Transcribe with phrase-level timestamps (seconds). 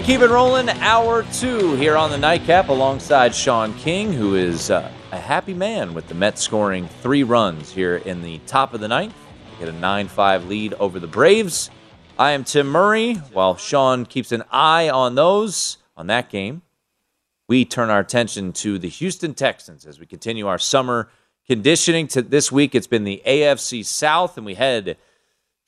[0.00, 0.70] We keep it rolling.
[0.70, 5.92] Hour two here on the Nightcap alongside Sean King, who is uh, a happy man
[5.92, 9.14] with the Mets scoring three runs here in the top of the ninth.
[9.58, 11.68] Get a 9 5 lead over the Braves.
[12.18, 13.16] I am Tim Murray.
[13.34, 16.62] While Sean keeps an eye on those, on that game,
[17.46, 21.10] we turn our attention to the Houston Texans as we continue our summer
[21.46, 22.08] conditioning.
[22.08, 24.96] To this week, it's been the AFC South, and we head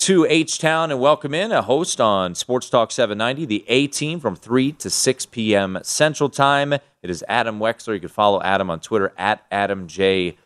[0.03, 4.19] to H Town and welcome in a host on Sports Talk 790, the A team
[4.19, 5.79] from 3 to 6 p.m.
[5.85, 6.73] Central Time.
[6.73, 7.95] It is Adam Wexler.
[7.95, 10.37] You can follow Adam on Twitter at Adam J.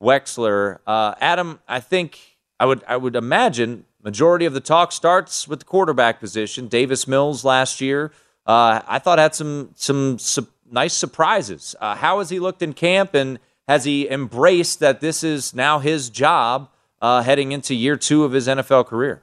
[0.00, 0.78] Wexler.
[0.86, 2.20] Uh, Adam, I think
[2.60, 6.68] I would I would imagine majority of the talk starts with the quarterback position.
[6.68, 8.12] Davis Mills last year,
[8.46, 11.74] uh, I thought had some some su- nice surprises.
[11.80, 15.80] Uh, how has he looked in camp, and has he embraced that this is now
[15.80, 16.68] his job?
[17.00, 19.22] Uh, heading into year two of his NFL career?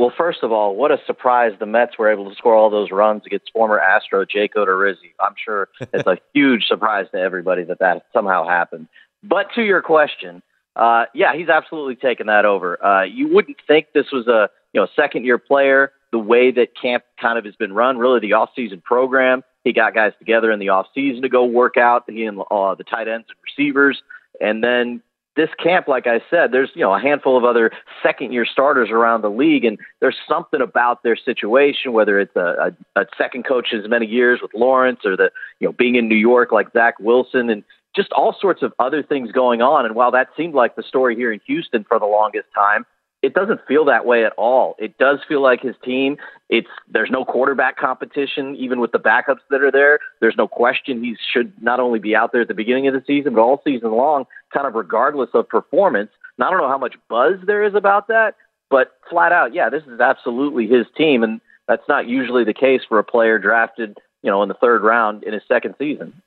[0.00, 2.90] Well, first of all, what a surprise the Mets were able to score all those
[2.90, 5.12] runs against former Astro Jake Odorizzi.
[5.20, 8.88] I'm sure it's a huge surprise to everybody that that somehow happened.
[9.22, 10.42] But to your question,
[10.74, 12.82] uh, yeah, he's absolutely taken that over.
[12.82, 15.92] Uh, you wouldn't think this was a you know second year player.
[16.12, 19.44] The way that camp kind of has been run, really the off season program.
[19.64, 22.04] He got guys together in the off season to go work out.
[22.08, 24.00] He and uh, the tight ends and receivers,
[24.40, 25.02] and then
[25.36, 27.70] this camp, like I said, there's you know a handful of other
[28.02, 32.74] second year starters around the league, and there's something about their situation, whether it's a,
[32.96, 35.30] a, a second coach as many years with Lawrence, or the
[35.60, 37.62] you know being in New York like Zach Wilson, and
[37.94, 39.84] just all sorts of other things going on.
[39.86, 42.84] And while that seemed like the story here in Houston for the longest time,
[43.22, 44.76] it doesn't feel that way at all.
[44.78, 46.16] It does feel like his team.
[46.48, 49.98] It's there's no quarterback competition, even with the backups that are there.
[50.20, 53.04] There's no question he should not only be out there at the beginning of the
[53.06, 56.10] season, but all season long, kind of regardless of performance.
[56.38, 58.34] And I don't know how much buzz there is about that,
[58.70, 62.80] but flat out, yeah, this is absolutely his team, and that's not usually the case
[62.88, 66.22] for a player drafted, you know, in the third round in his second season.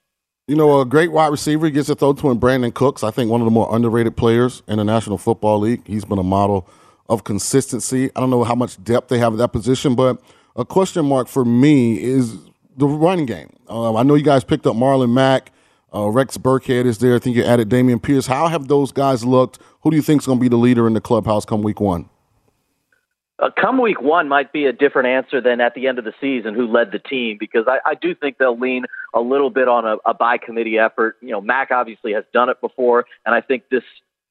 [0.47, 1.69] You know, a great wide receiver.
[1.69, 3.01] Gets a throw to him, Brandin Cooks.
[3.01, 5.87] I think one of the more underrated players in the National Football League.
[5.87, 6.67] He's been a model
[7.07, 8.11] of consistency.
[8.13, 10.21] I don't know how much depth they have at that position, but
[10.57, 12.37] a question mark for me is
[12.75, 13.51] the running game.
[13.69, 15.52] Uh, I know you guys picked up Marlon Mack.
[15.93, 17.15] Uh, Rex Burkhead is there.
[17.15, 18.27] I think you added Dameon Pierce.
[18.27, 19.59] How have those guys looked?
[19.81, 21.79] Who do you think is going to be the leader in the clubhouse come week
[21.79, 22.09] one?
[23.39, 26.13] Uh, come week one might be a different answer than at the end of the
[26.21, 29.67] season who led the team because I, I do think they'll lean a little bit
[29.67, 31.17] on a, a by committee effort.
[31.21, 33.83] You know, Mack obviously has done it before, and I think this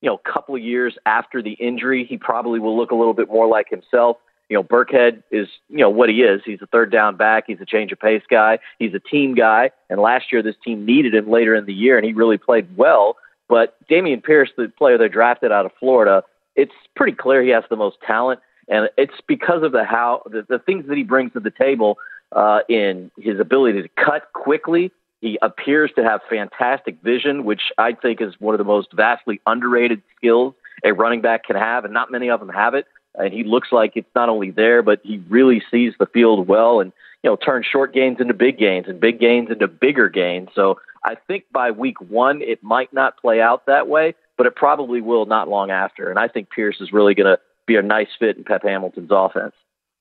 [0.03, 3.29] you know, couple of years after the injury, he probably will look a little bit
[3.29, 4.17] more like himself.
[4.49, 6.43] You know, Burkhead is, you know, what he is.
[6.45, 7.45] He's a third down back.
[7.47, 8.59] He's a change of pace guy.
[8.79, 9.71] He's a team guy.
[9.89, 12.77] And last year, this team needed him later in the year, and he really played
[12.77, 13.17] well.
[13.49, 16.23] But Dameon Pierce, the player they drafted out of Florida,
[16.55, 20.45] it's pretty clear he has the most talent, and it's because of the how the,
[20.49, 21.97] the things that he brings to the table
[22.33, 24.93] uh, in his ability to cut quickly
[25.23, 29.41] he appears to have fantastic vision, which I think is one of the most vastly
[29.47, 30.55] underrated skills
[30.85, 32.87] a running back can have, and not many of them have it.
[33.25, 36.81] And he looks like it's not only there, but he really sees the field well
[36.81, 36.93] and,
[37.23, 40.49] you know, turns short gains into big gains and big gains into bigger gains.
[40.55, 44.55] So I think by week one, it might not play out that way, but it
[44.55, 46.11] probably will not long after.
[46.11, 49.11] And I think Pierce is really going to be a nice fit in Pep Hamilton's
[49.13, 49.55] offense.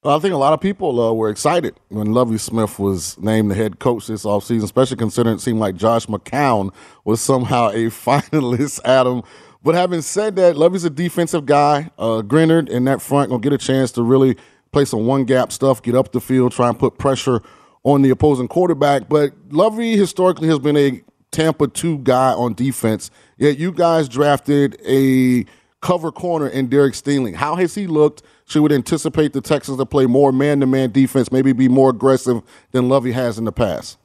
[0.04, 3.56] I think a lot of people uh, were excited when Lovie Smith was named the
[3.56, 6.74] head coach this offseason, especially considering it seemed like Josh McCown
[7.06, 9.22] was somehow a finalist, Adam.
[9.64, 11.92] But having said that, Lovie's a defensive guy.
[11.98, 14.36] Uh, in that front to get a chance to really
[14.72, 17.42] play some one gap stuff, get up the field, try and put pressure
[17.84, 19.10] on the opposing quarterback.
[19.10, 23.12] But Lovie historically has been a Tampa 2 guy on defense.
[23.38, 25.46] Yet you guys drafted a
[25.82, 27.36] cover corner in Derek Stingley.
[27.36, 28.24] How has he looked?
[28.46, 31.90] Should we anticipate the Texans to play more man to man defense, maybe be more
[31.90, 32.42] aggressive
[32.72, 33.98] than Lovie has in the past?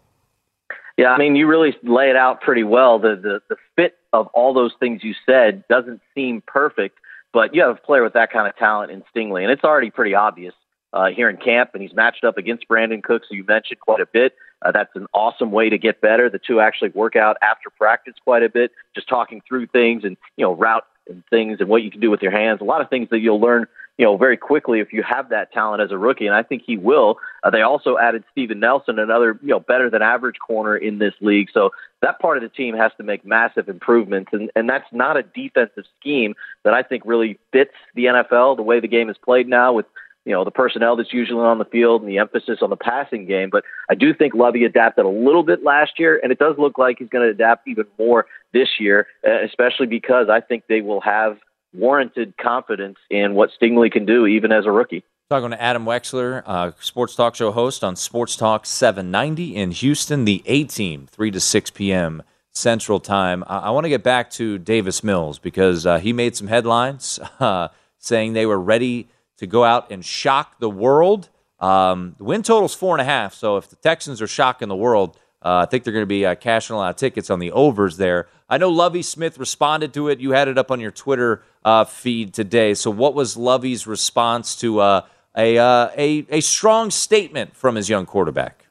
[0.97, 2.99] Yeah, I mean, you really lay it out pretty well.
[2.99, 6.99] The, the the fit of all those things you said doesn't seem perfect,
[7.33, 9.91] but you have a player with that kind of talent in Stingley, and it's already
[9.91, 10.55] pretty obvious
[10.93, 11.71] uh, here in camp.
[11.75, 14.35] And he's matched up against Brandin Cooks, who you mentioned quite a bit.
[14.63, 16.31] Uh, that's an awesome way to get better.
[16.31, 20.17] The two actually work out after practice quite a bit, just talking through things and
[20.37, 22.61] you know route and things and what you can do with your hands.
[22.61, 23.67] A lot of things that you'll learn
[23.99, 26.63] you know, very quickly if you have that talent as a rookie, and I think
[26.67, 27.17] he will.
[27.43, 31.15] Uh, they also added Steven Nelson, another you know better than average corner in this
[31.21, 31.49] league.
[31.53, 31.71] So
[32.03, 35.23] that part of the team has to make massive improvements, and and that's not a
[35.23, 36.35] defensive scheme
[36.65, 39.87] that I think really fits the NFL the way the game is played now with
[40.27, 43.25] you know the personnel that's usually on the field and the emphasis on the passing
[43.25, 43.49] game.
[43.51, 46.77] But I do think Lovie adapted a little bit last year, and it does look
[46.77, 50.83] like he's going to adapt even more this year, uh, especially because I think they
[50.83, 51.39] will have
[51.73, 55.05] warranted confidence in what Stingley can do, even as a rookie.
[55.29, 60.25] Talking to Adam Wexler, uh, sports talk show host on Sports Talk 790 in Houston,
[60.25, 62.23] the A team, 3 to 6 p.m.
[62.53, 63.43] Central Time.
[63.49, 67.19] I, I want to get back to Davis Mills because uh, he made some headlines
[67.41, 67.69] uh,
[67.99, 69.09] saying they were ready
[69.39, 71.29] to go out and shock the world.
[71.59, 74.69] Um, the win total is four and a half, so if the Texans are shocking
[74.69, 77.31] the world, uh, I think they're going to be uh, cashing a lot of tickets
[77.31, 78.29] on the overs there.
[78.49, 80.21] I know Lovie Smith responded to it.
[80.21, 82.75] You had it up on your Twitter uh, feed today.
[82.75, 85.07] So, what was Lovie's response to uh,
[85.37, 88.67] a, uh, a a strong statement from his young quarterback?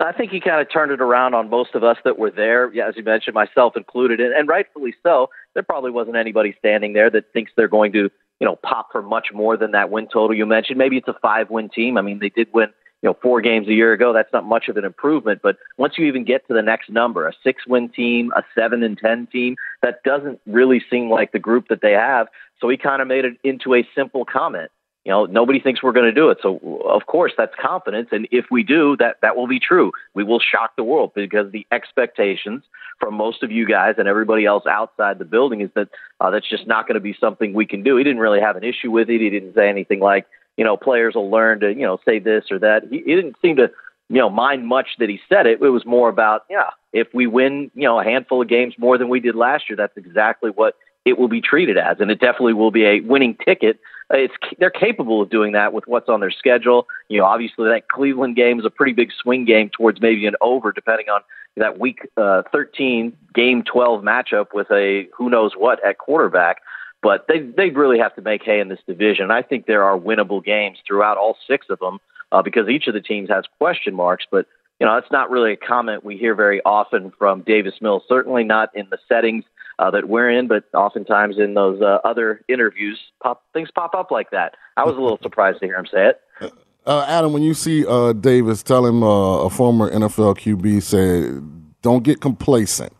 [0.00, 2.70] I think he kind of turned it around on most of us that were there,
[2.74, 5.30] yeah, as you mentioned, myself included, and, and rightfully so.
[5.54, 8.10] There probably wasn't anybody standing there that thinks they're going to,
[8.40, 10.78] you know, pop for much more than that win total you mentioned.
[10.78, 11.96] Maybe it's a five-win team.
[11.96, 12.68] I mean, they did win
[13.04, 15.40] you know, four games a year ago, that's not much of an improvement.
[15.42, 18.82] But once you even get to the next number, a six win team, a seven
[18.82, 22.28] and 10 team, that doesn't really seem like the group that they have.
[22.62, 24.70] So he kind of made it into a simple comment.
[25.04, 26.38] You know, nobody thinks we're going to do it.
[26.40, 26.56] So
[26.88, 28.08] of course that's confidence.
[28.10, 29.92] And if we do, that, that will be true.
[30.14, 32.62] We will shock the world because the expectations
[33.00, 35.88] from most of you guys and everybody else outside the building is that
[36.20, 37.98] uh, that's just not going to be something we can do.
[37.98, 39.20] He didn't really have an issue with it.
[39.20, 42.44] He didn't say anything like, you know, players will learn to, you know, say this
[42.50, 42.84] or that.
[42.90, 43.70] He, he didn't seem to,
[44.08, 45.60] you know, mind much that he said it.
[45.60, 48.98] It was more about, yeah, if we win, you know, a handful of games more
[48.98, 52.18] than we did last year, that's exactly what it will be treated as, and it
[52.18, 53.78] definitely will be a winning ticket.
[54.10, 56.86] It's they're capable of doing that with what's on their schedule.
[57.08, 60.34] You know, obviously that Cleveland game is a pretty big swing game towards maybe an
[60.40, 61.20] over, depending on
[61.56, 66.58] that Week uh, 13 Game 12 matchup with a who knows what at quarterback.
[67.04, 69.30] But they they really have to make hay in this division.
[69.30, 71.98] I think there are winnable games throughout all six of them
[72.32, 74.24] uh, because each of the teams has question marks.
[74.28, 74.46] But
[74.80, 78.04] you know, that's not really a comment we hear very often from Davis Mills.
[78.08, 79.44] Certainly not in the settings
[79.78, 84.10] uh, that we're in, but oftentimes in those uh, other interviews, pop things pop up
[84.10, 84.54] like that.
[84.78, 86.54] I was a little surprised to hear him say it.
[86.86, 91.82] Uh, Adam, when you see uh, Davis tell him uh, a former NFL QB said,
[91.82, 92.94] "Don't get complacent."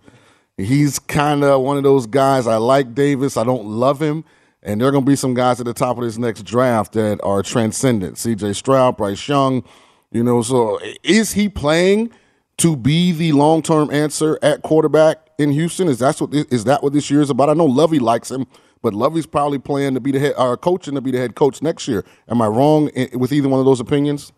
[0.56, 2.46] He's kind of one of those guys.
[2.46, 3.36] I like Davis.
[3.36, 4.24] I don't love him.
[4.62, 6.92] And there are going to be some guys at the top of this next draft
[6.94, 8.16] that are transcendent.
[8.16, 9.62] CJ Stroud, Bryce Young,
[10.10, 10.42] you know.
[10.42, 12.12] So is he playing
[12.58, 15.88] to be the long term answer at quarterback in Houston?
[15.88, 17.50] Is that what is that what this year is about?
[17.50, 18.46] I know Lovie likes him,
[18.80, 21.60] but Lovie's probably playing to be the head, or coaching to be the head coach
[21.60, 22.04] next year.
[22.28, 24.32] Am I wrong eh, with either one of those opinions?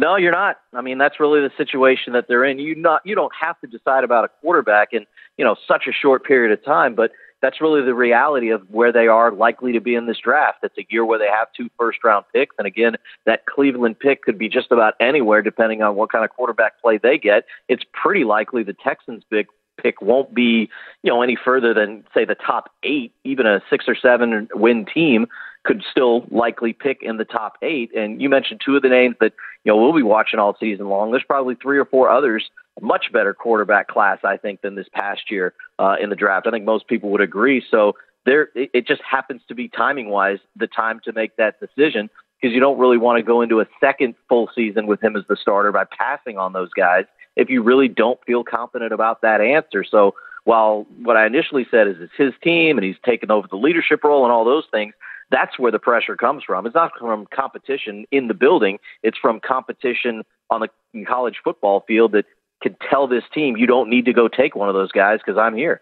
[0.00, 0.56] No, you're not.
[0.72, 2.58] I mean, that's really the situation that they're in.
[2.58, 5.04] You not you don't have to decide about a quarterback in
[5.36, 7.10] you know such a short period of time, but
[7.42, 10.60] that's really the reality of where they are likely to be in this draft.
[10.62, 14.22] It's a year where they have two first round picks, and again, that Cleveland pick
[14.22, 17.44] could be just about anywhere depending on what kind of quarterback play they get.
[17.68, 19.48] It's pretty likely the Texans' big
[19.82, 20.70] pick won't be
[21.02, 24.86] you know any further than say the top eight, even a six or seven win
[24.86, 25.26] team
[25.64, 27.94] could still likely pick in the top eight.
[27.94, 29.32] And you mentioned two of the names that
[29.64, 31.10] you know we'll be watching all season long.
[31.10, 32.48] There's probably three or four others,
[32.80, 36.46] much better quarterback class, I think, than this past year uh, in the draft.
[36.46, 37.62] I think most people would agree.
[37.70, 37.94] So
[38.26, 42.10] there, it, it just happens to be timing wise the time to make that decision
[42.40, 45.24] because you don't really want to go into a second full season with him as
[45.28, 47.04] the starter by passing on those guys
[47.36, 49.84] if you really don't feel confident about that answer.
[49.84, 50.14] So
[50.44, 54.02] while what I initially said is it's his team and he's taken over the leadership
[54.04, 54.94] role and all those things,
[55.30, 56.66] That's where the pressure comes from.
[56.66, 58.78] It's not from competition in the building.
[59.02, 62.24] It's from competition on the college football field that
[62.62, 65.38] could tell this team, you don't need to go take one of those guys because
[65.38, 65.80] I'm here.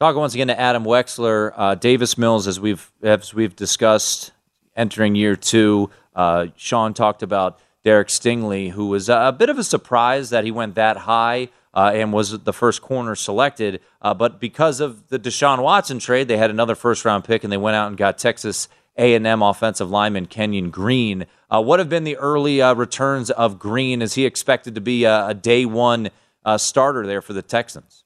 [0.00, 4.32] Talking once again to Adam Wexler, uh, Davis Mills, as we've as we've discussed,
[4.74, 5.90] entering year two.
[6.14, 10.50] Uh, Sean talked about Derek Stingley, who was a bit of a surprise that he
[10.50, 13.80] went that high uh, and was the first corner selected.
[14.00, 17.52] Uh, but because of the Deshaun Watson trade, they had another first round pick, and
[17.52, 21.26] they went out and got Texas A&M offensive lineman Kenyon Green.
[21.50, 24.02] Uh, what have been the early uh, returns of Green?
[24.02, 26.10] Is he expected to be a, a day one
[26.56, 28.04] starter there for the Texans?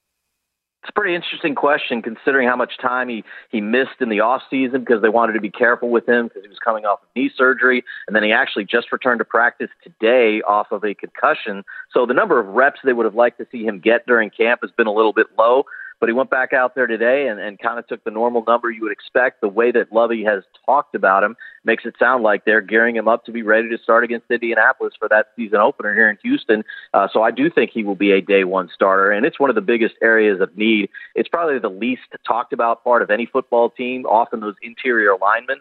[0.86, 4.42] It's a pretty interesting question considering how much time he, he missed in the off
[4.48, 7.08] season because they wanted to be careful with him because he was coming off of
[7.16, 7.82] knee surgery.
[8.06, 11.64] And then he actually just returned to practice today off of a concussion.
[11.92, 14.60] So the number of reps they would have liked to see him get during camp
[14.62, 15.64] has been a little bit low.
[15.98, 18.70] But he went back out there today and, and kind of took the normal number
[18.70, 19.40] you would expect.
[19.40, 23.08] The way that Lovie has talked about him makes it sound like they're gearing him
[23.08, 26.64] up to be ready to start against Indianapolis for that season opener here in Houston.
[26.92, 29.50] Uh, so I do think he will be a day one starter, and it's one
[29.50, 30.90] of the biggest areas of need.
[31.14, 34.04] It's probably the least talked about part of any football team.
[34.06, 35.58] Often those interior linemen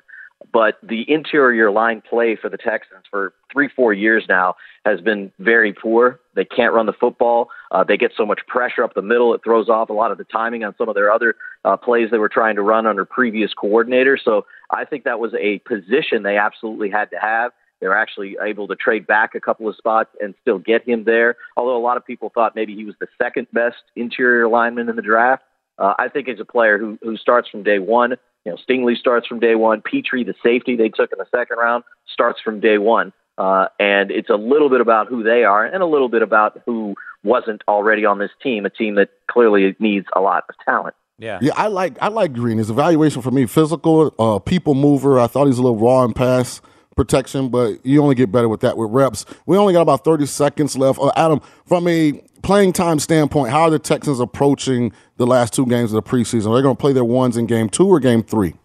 [0.52, 5.32] but the interior line play for the Texans for three, four years now has been
[5.40, 6.20] very poor.
[6.36, 7.50] They can't run the football.
[7.76, 10.18] Uh, they get so much pressure up the middle, it throws off a lot of
[10.18, 13.04] the timing on some of their other uh, plays they were trying to run under
[13.04, 14.20] previous coordinators.
[14.24, 17.52] So I think that was a position they absolutely had to have.
[17.82, 21.04] They were actually able to trade back a couple of spots and still get him
[21.04, 21.36] there.
[21.58, 24.96] Although a lot of people thought maybe he was the second best interior lineman in
[24.96, 25.44] the draft.
[25.78, 28.12] Uh, I think he's a player who who starts from day one.
[28.46, 29.82] You know, Stingley starts from day one.
[29.82, 33.12] Pitre, the safety they took in the second round, starts from day one.
[33.38, 36.62] Uh, and it's a little bit about who they are and a little bit about
[36.66, 40.96] who wasn't already on this team, a team that clearly needs a lot of talent.
[41.18, 42.58] Yeah, yeah, I like I like Green.
[42.58, 45.20] His evaluation for me, physical, uh, people mover.
[45.20, 46.62] I thought he's a little raw in pass
[46.98, 49.26] protection, but you only get better with that with reps.
[49.46, 51.00] We only got about thirty seconds left.
[51.00, 55.66] Uh, Adam, from a playing time standpoint, how are the Texans approaching the last two
[55.66, 56.52] games of the preseason?
[56.52, 58.56] Are they going to play their ones in game two or game three?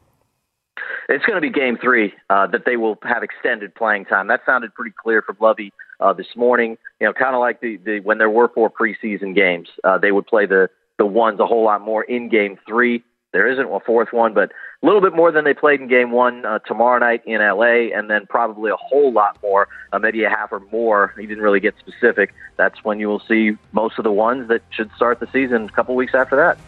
[1.11, 4.29] It's going to be game three uh, that they will have extended playing time.
[4.29, 6.79] That sounded pretty clear from Lovie uh, this morning.
[7.01, 10.13] You know, kind of like the, the when there were four preseason games, uh, they
[10.13, 13.03] would play the the ones a whole lot more in game three.
[13.33, 14.53] There isn't a fourth one, but
[14.83, 17.97] a little bit more than they played in game one uh, tomorrow night in LA,
[17.97, 21.13] and then probably a whole lot more, uh, maybe a half or more.
[21.19, 22.35] He didn't really get specific.
[22.57, 25.73] That's when you will see most of the ones that should start the season a
[25.73, 26.59] couple weeks after that.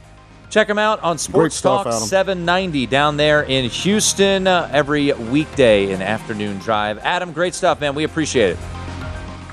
[0.52, 2.06] Check them out on Sports stuff, Talk Adam.
[2.06, 6.98] 790 down there in Houston uh, every weekday in afternoon drive.
[6.98, 7.94] Adam, great stuff, man.
[7.94, 8.58] We appreciate it.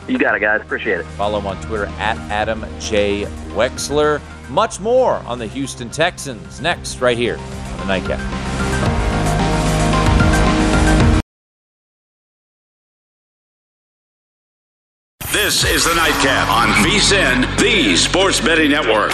[0.10, 0.60] You got it, guys.
[0.60, 1.06] Appreciate it.
[1.06, 3.24] Follow him on Twitter at Adam J.
[3.51, 4.22] Wexler.
[4.50, 8.20] Much more on the Houston Texans next, right here on the Nightcap.
[15.32, 19.13] This is the Nightcap on VSIN, the Sports Betting Network.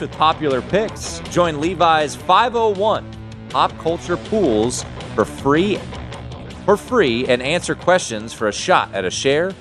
[0.00, 1.18] With popular picks.
[1.30, 3.04] Join Levi's 501
[3.48, 5.78] Pop Culture Pools for free
[6.64, 9.54] for free and answer questions for a shot at a share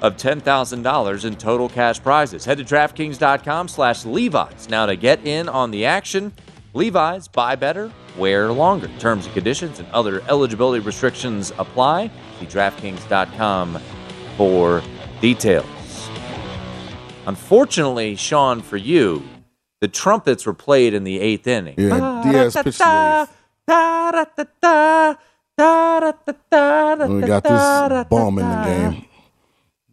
[0.00, 2.44] of $10,000 in total cash prizes.
[2.44, 6.32] Head to DraftKings.com slash Levi's now to get in on the action.
[6.72, 8.88] Levi's, buy better, wear longer.
[8.98, 12.10] Terms and conditions and other eligibility restrictions apply.
[12.38, 13.80] See DraftKings.com
[14.36, 14.82] for
[15.20, 15.66] details.
[17.26, 19.22] Unfortunately, Sean, for you,
[19.82, 21.74] the trumpets were played in the eighth inning.
[21.76, 23.28] Yeah, Diaz pitched the
[25.58, 29.06] And we got this bomb in the game.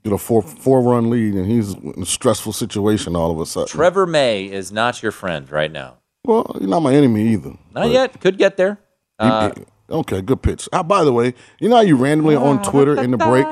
[0.03, 3.47] Get a four four run lead, and he's in a stressful situation all of a
[3.47, 3.67] sudden.
[3.67, 5.97] Trevor May is not your friend right now.
[6.23, 7.57] Well, you're not my enemy either.
[7.73, 8.21] Not yet.
[8.21, 8.77] Could get there.
[9.19, 9.51] he- Uh,
[9.89, 10.69] okay, good pitch.
[10.71, 13.47] Ah, by the way, you know how you randomly on Twitter in the break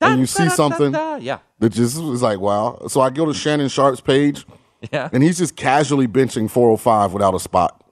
[0.00, 1.40] and you see something yeah.
[1.58, 2.86] that just is like, wow.
[2.88, 4.46] So I go to Shannon Sharpe's page,
[4.92, 5.08] Yeah.
[5.12, 7.82] and he's just casually benching 405 without a spot.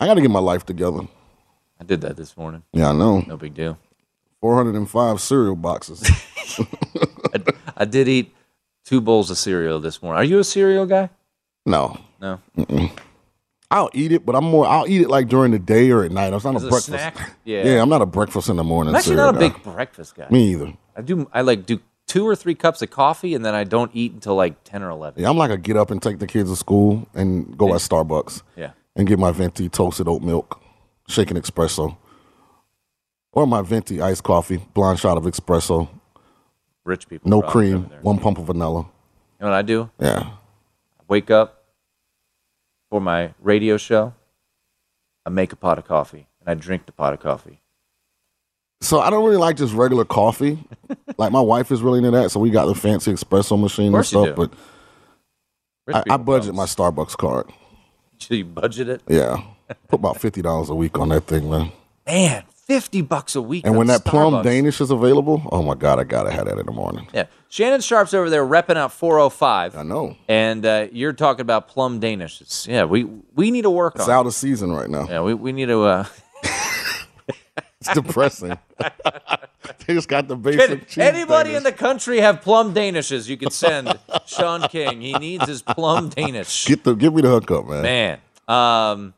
[0.00, 1.00] I got to get my life together.
[1.80, 2.62] I did that this morning.
[2.72, 3.20] Yeah, I know.
[3.20, 3.78] No big deal.
[4.40, 6.02] 405 cereal boxes.
[7.34, 7.42] I,
[7.76, 8.34] I did eat
[8.84, 10.18] two bowls of cereal this morning.
[10.20, 11.10] Are you a cereal guy?
[11.66, 11.98] no.
[12.20, 12.40] No.
[13.70, 14.66] I'll eat it, but I'm more.
[14.66, 16.32] I'll eat it like during the day or at night.
[16.32, 16.86] I'm not As a a breakfast.
[16.86, 17.32] snack?
[17.44, 17.64] Yeah.
[17.64, 18.94] yeah, I'm not a breakfast in the morning.
[18.94, 19.48] I'm actually not a guy.
[19.50, 20.26] big breakfast guy.
[20.30, 20.72] Me either.
[20.96, 21.28] I do.
[21.32, 24.34] I like do two or three cups of coffee, and then I don't eat until
[24.34, 25.22] like ten or eleven.
[25.22, 27.80] Yeah, I'm like a get up and take the kids to school and go at
[27.80, 28.72] Starbucks Yeah.
[28.96, 30.60] and get my venti toasted oat milk,
[31.06, 31.96] shaken espresso,
[33.32, 35.88] or my venti iced coffee, blonde shot of espresso,
[36.84, 37.30] Rich people.
[37.30, 38.80] no cream, one pump of vanilla.
[39.38, 39.90] You know what I do?
[40.00, 40.30] Yeah,
[40.98, 41.62] I wake up
[42.90, 44.14] for my radio show.
[45.26, 47.60] I make a pot of coffee and I drink the pot of coffee.
[48.80, 50.58] So I don't really like just regular coffee.
[51.18, 54.06] like my wife is really into that, so we got the fancy espresso machine and
[54.06, 54.36] stuff.
[54.36, 54.52] But
[55.92, 56.64] I, I budget my.
[56.64, 57.50] Starbucks card.
[58.18, 59.02] So you budget it?
[59.08, 59.42] Yeah,
[59.88, 61.72] put about fifty dollars a week on that thing, man.
[62.06, 63.66] Man, fifty bucks a week.
[63.66, 66.66] And when that plum Danish is available, oh my god, I gotta have that in
[66.66, 67.08] the morning.
[67.12, 67.26] Yeah.
[67.48, 69.74] Shannon Sharpe's over there repping out 405.
[69.74, 72.42] I know And uh, you're talking about plum Danish.
[72.42, 74.14] It's- yeah, we we need to work on it's on.
[74.14, 75.06] out of season right now.
[75.08, 75.82] Yeah, we, we need to.
[75.82, 76.04] Uh,
[77.94, 78.58] depressing.
[78.78, 80.88] they just got the basic.
[80.88, 83.28] cheese anybody in the country have plum Danishes?
[83.28, 85.00] You could send Sean King.
[85.00, 86.66] He needs his plum Danish.
[86.66, 87.82] get the give me the hookup, man.
[87.82, 88.20] Man.
[88.48, 89.14] Um,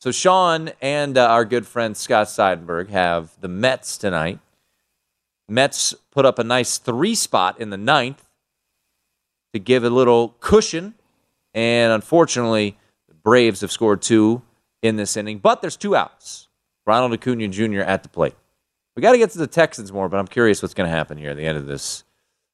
[0.00, 4.38] so Sean and uh, our good friend Scott Seidenberg have the Mets tonight.
[5.48, 8.28] Mets put up a nice three spot in the ninth
[9.52, 10.94] to give a little cushion.
[11.54, 12.76] And unfortunately,
[13.08, 14.42] the Braves have scored two
[14.82, 16.47] in this inning, but there's two outs.
[16.88, 17.80] Ronald Acuna Jr.
[17.82, 18.34] at the plate.
[18.96, 21.18] We got to get to the Texans more, but I'm curious what's going to happen
[21.18, 22.02] here at the end of this.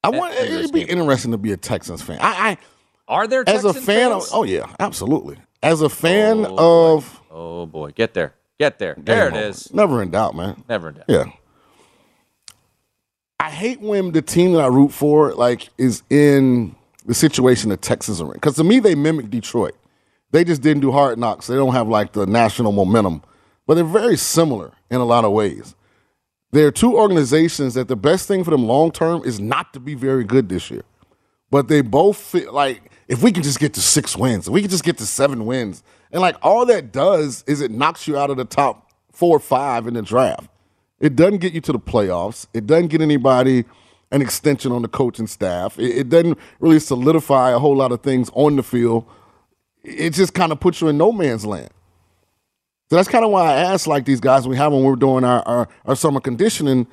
[0.03, 0.35] I want.
[0.35, 0.99] End of this It'd be game.
[0.99, 2.19] interesting to be a Texans fan.
[2.21, 2.59] I,
[3.09, 4.25] Are there I as a fan of.
[4.33, 5.39] Oh yeah, absolutely.
[5.63, 7.21] As a fan Oh, of.
[7.31, 8.95] Oh boy, get there, get there.
[8.99, 9.49] There it Game over.
[9.51, 9.73] is.
[9.73, 10.63] Never in doubt, man.
[10.69, 11.05] Never in doubt.
[11.09, 11.25] Yeah.
[13.41, 16.75] I hate when the team that I root for like is in
[17.07, 18.33] the situation that Texas are in.
[18.35, 19.75] Because to me, they mimic Detroit.
[20.31, 21.47] They just didn't do hard knocks.
[21.47, 23.23] They don't have like the national momentum,
[23.67, 25.75] but they're very similar in a lot of ways.
[26.53, 29.81] There are two organizations that the best thing for them long term is not to
[29.81, 30.85] be very good this year.
[31.51, 34.71] But they both feel like if we can just get to six wins, we can
[34.71, 38.31] just get to seven wins, and like all that does is it knocks you out
[38.31, 40.49] of the top four or five in the draft.
[41.01, 42.47] It doesn't get you to the playoffs.
[42.55, 43.65] It doesn't get anybody
[44.11, 45.79] an extension on the coaching staff.
[45.79, 49.05] It, it doesn't really solidify a whole lot of things on the field.
[49.83, 51.71] It just kind of puts you in no man's land.
[52.91, 55.25] So that's kind of why I asked like these guys we have when we're doing
[55.25, 56.87] our, our, our summer conditioning.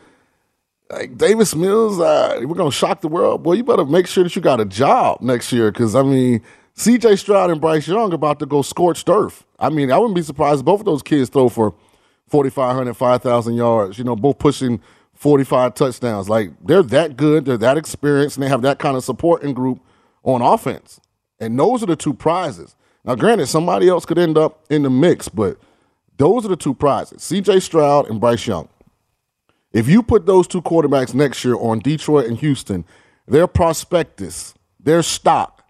[0.89, 3.43] Like Davis Mills, uh, we're gonna shock the world.
[3.43, 5.71] Boy, you better make sure that you got a job next year.
[5.71, 6.41] Cause I mean,
[6.75, 9.45] CJ Stroud and Bryce Young about to go scorched earth.
[9.59, 11.75] I mean, I wouldn't be surprised if both of those kids throw for
[12.27, 14.81] 4,500, 5,000 yards, you know, both pushing
[15.13, 16.29] 45 touchdowns.
[16.29, 19.79] Like they're that good, they're that experienced, and they have that kind of supporting group
[20.23, 20.99] on offense.
[21.39, 22.75] And those are the two prizes.
[23.03, 25.57] Now, granted, somebody else could end up in the mix, but
[26.17, 28.69] those are the two prizes CJ Stroud and Bryce Young.
[29.73, 32.85] If you put those two quarterbacks next year on Detroit and Houston,
[33.27, 35.65] their prospectus, their stock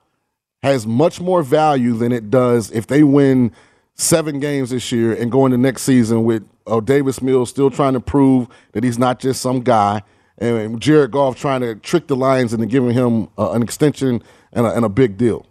[0.64, 3.52] has much more value than it does if they win
[3.96, 7.94] seven games this year and go into next season with uh, Davis Mills still trying
[7.94, 10.02] to prove that he's not just some guy,
[10.38, 14.66] and Jared Goff trying to trick the Lions into giving him uh, an extension and
[14.66, 15.46] a, and a big deal.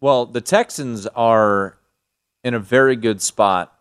[0.00, 1.75] Well, the Texans are
[2.46, 3.76] in a very good spot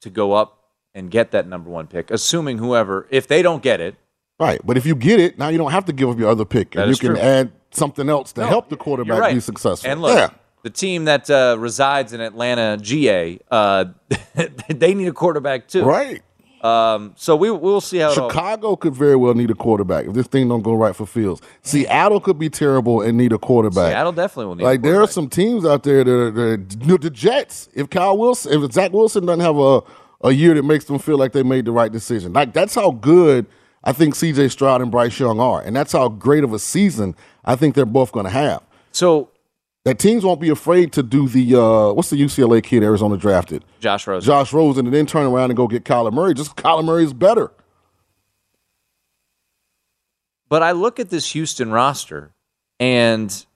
[0.00, 3.80] to go up and get that number one pick, assuming whoever, if they don't get
[3.80, 3.96] it,
[4.38, 6.44] Right, but if you get it, now you don't have to give up your other
[6.44, 7.18] pick, and you can true.
[7.18, 9.34] add something else to No, help the quarterback right.
[9.34, 9.90] be successful.
[9.90, 10.28] And look, yeah.
[10.62, 13.86] the team that uh, resides in Atlanta, GA, uh,
[14.68, 15.84] they need a quarterback too.
[15.84, 16.22] right.
[16.66, 18.30] Um, so we we'll see how it all.
[18.30, 21.40] Chicago could very well need a quarterback if this thing don't go right for Fields.
[21.62, 23.92] Seattle could be terrible and need a quarterback.
[23.92, 24.64] Seattle definitely will need.
[24.64, 27.68] like there are some teams out there that are, that are the Jets.
[27.74, 29.82] If Kyle Wilson, if Zach Wilson doesn't have a
[30.22, 32.90] a year that makes them feel like they made the right decision, like that's how
[32.90, 33.46] good
[33.84, 34.48] I think C.J.
[34.48, 37.86] Stroud and Bryce Young are, and that's how great of a season I think they're
[37.86, 38.62] both going to have.
[38.90, 39.28] So
[39.86, 43.64] that teams won't be afraid to do the uh, what's the UCLA kid Arizona drafted?
[43.78, 44.26] Josh Rosen.
[44.26, 46.34] Josh Rosen, and then turn around and go get Kyler Murray.
[46.34, 47.52] Just Kyler Murray is better.
[50.48, 52.32] But I look at this Houston roster,
[52.80, 53.46] and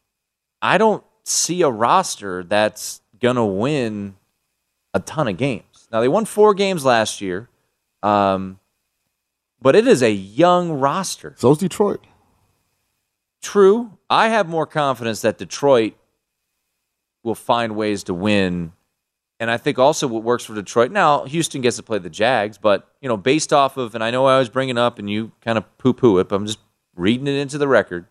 [0.63, 4.15] I don't see a roster that's gonna win
[4.95, 5.89] a ton of games.
[5.91, 7.49] Now they won four games last year,
[8.05, 8.61] um,
[9.61, 11.35] but it is a young roster.
[11.39, 12.07] So's Detroit.
[13.43, 15.95] True, I have more confidence that Detroit
[17.23, 18.73] will find ways to win.
[19.39, 22.59] And I think also what works for Detroit now, Houston gets to play the Jags,
[22.59, 25.33] but you know, based off of, and I know I was bringing up, and you
[25.41, 26.59] kind of poo-poo it, but I'm just
[26.95, 28.07] reading it into the record.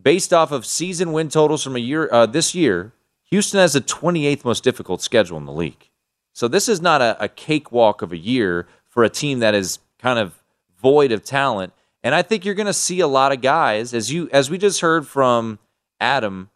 [0.00, 2.92] Based off of season win totals from a year uh, this year,
[3.30, 5.88] Houston has the 28th most difficult schedule in the league.
[6.32, 9.78] So this is not a, a cakewalk of a year for a team that is
[9.98, 10.42] kind of
[10.80, 11.72] void of talent.
[12.02, 14.58] And I think you're going to see a lot of guys, as you as we
[14.58, 15.58] just heard from
[16.00, 16.50] Adam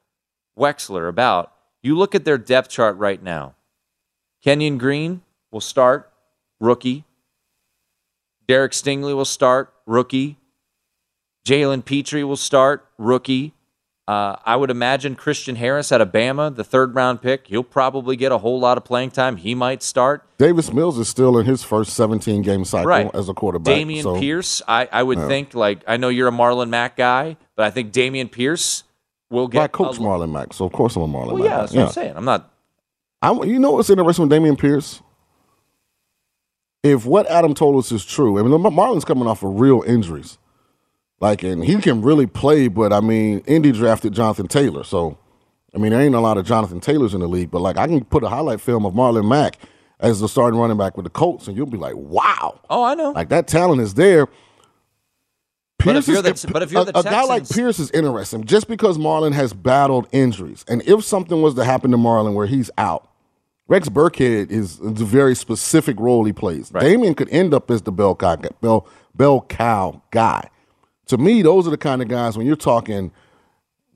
[0.59, 1.53] Wexler about.
[1.83, 3.55] You look at their depth chart right now.
[4.43, 6.11] Kenyon Green will start,
[6.61, 7.05] rookie.
[8.47, 10.37] Derek Stingley will start, rookie.
[11.47, 13.53] Jalen Pitre will start, rookie.
[14.07, 18.17] Uh, I would imagine Christian Harris out of Bama, the third round pick, he'll probably
[18.17, 19.37] get a whole lot of playing time.
[19.37, 20.23] He might start.
[20.37, 23.11] Davis Mills is still in his first 17 game cycle Right.
[23.15, 23.75] as a quarterback.
[23.75, 25.29] Dameon so- Pierce, I, I would Yeah.
[25.29, 28.85] think, like, I know you're a Marlon Mack guy, but I think Dameon Pierce
[29.35, 29.63] will get.
[29.63, 31.33] I coach a- Marlon Mack, so of course I'm a Marlon Mack.
[31.35, 31.45] Well, Mack.
[31.51, 32.13] yeah, that's what I'm saying.
[32.17, 32.51] I'm not.
[33.21, 35.01] I, you know what's interesting with Dameon Pierce?
[36.83, 39.83] If what Adam told us is true, I mean, Mar- Marlon's coming off of real
[39.87, 40.39] injuries.
[41.21, 44.85] Like, and he can really play, but I mean, Indy drafted Jonathan Taylor.
[44.85, 45.17] So,
[45.75, 47.87] I mean, there ain't a lot of Jonathan Taylors in the league, but like, I
[47.87, 49.59] can put a highlight film of Marlon Mack
[50.01, 52.61] as the starting running back with the Colts, and you'll be like, wow.
[52.69, 53.13] Oh, I know.
[53.13, 54.27] Like, that talent is there.
[55.79, 57.91] But if Pierce you're the- but if you're a, the a guy like Pierce is
[57.91, 60.65] interesting just because Marlon has battled injuries.
[60.69, 63.09] And if something was to happen to Marlon where he's out,
[63.67, 66.71] Rex Burkhead is, a very specific role he plays.
[66.85, 70.49] Dameon could end up as the bell cow, bell, bell cow guy.
[71.07, 73.11] To me, those are the kind of guys when you're talking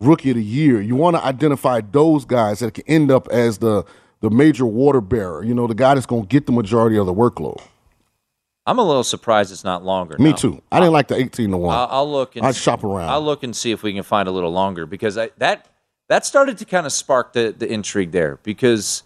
[0.01, 3.59] rookie of the year, you want to identify those guys that can end up as
[3.59, 3.85] the
[4.21, 5.45] the major water bearer.
[5.45, 7.61] You know, the guy that's going to get the majority of the workload.
[8.69, 10.19] I'm a little surprised it's not longer.
[10.19, 10.37] Me now.
[10.37, 10.63] too.
[10.71, 11.75] I didn't like the 18 to one.
[11.75, 12.37] I'll, I'll look.
[12.37, 13.09] And I'd shop around.
[13.09, 15.69] I'll look and see if we can find a little longer because I, that
[16.11, 19.05] that started to kind of spark the, the intrigue there because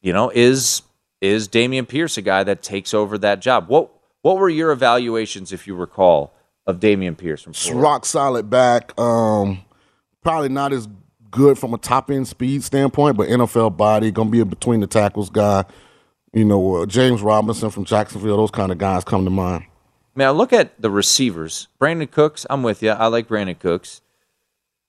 [0.00, 0.82] you know is
[1.20, 3.68] is Dameon Pierce a guy that takes over that job?
[3.68, 3.90] What
[4.22, 6.32] what were your evaluations, if you recall,
[6.66, 7.82] of Dameon Pierce from Florida?
[7.82, 8.98] rock solid back.
[8.98, 9.66] Um,
[10.22, 10.88] probably not as
[11.30, 14.86] good from a top end speed standpoint, but NFL body gonna be a between the
[14.86, 15.66] tackles guy.
[16.34, 18.36] You know, uh, James Robinson from Jacksonville.
[18.36, 19.66] Those kind of guys come to mind.
[20.16, 21.68] Man, I look at the receivers.
[21.80, 22.90] Brandin Cooks, I'm with you.
[22.90, 24.00] I like Brandin Cooks.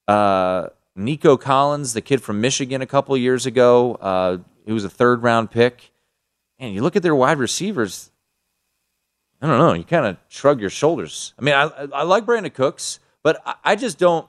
[0.08, 4.90] Uh, Nico Collins, the kid from Michigan a couple years ago, uh, he was a
[4.90, 5.92] third round pick.
[6.58, 8.12] And you look at their wide receivers.
[9.42, 9.74] I don't know.
[9.74, 11.34] You kind of shrug your shoulders.
[11.38, 14.28] I mean, I, I like Brandin Cooks, but I, I just don't.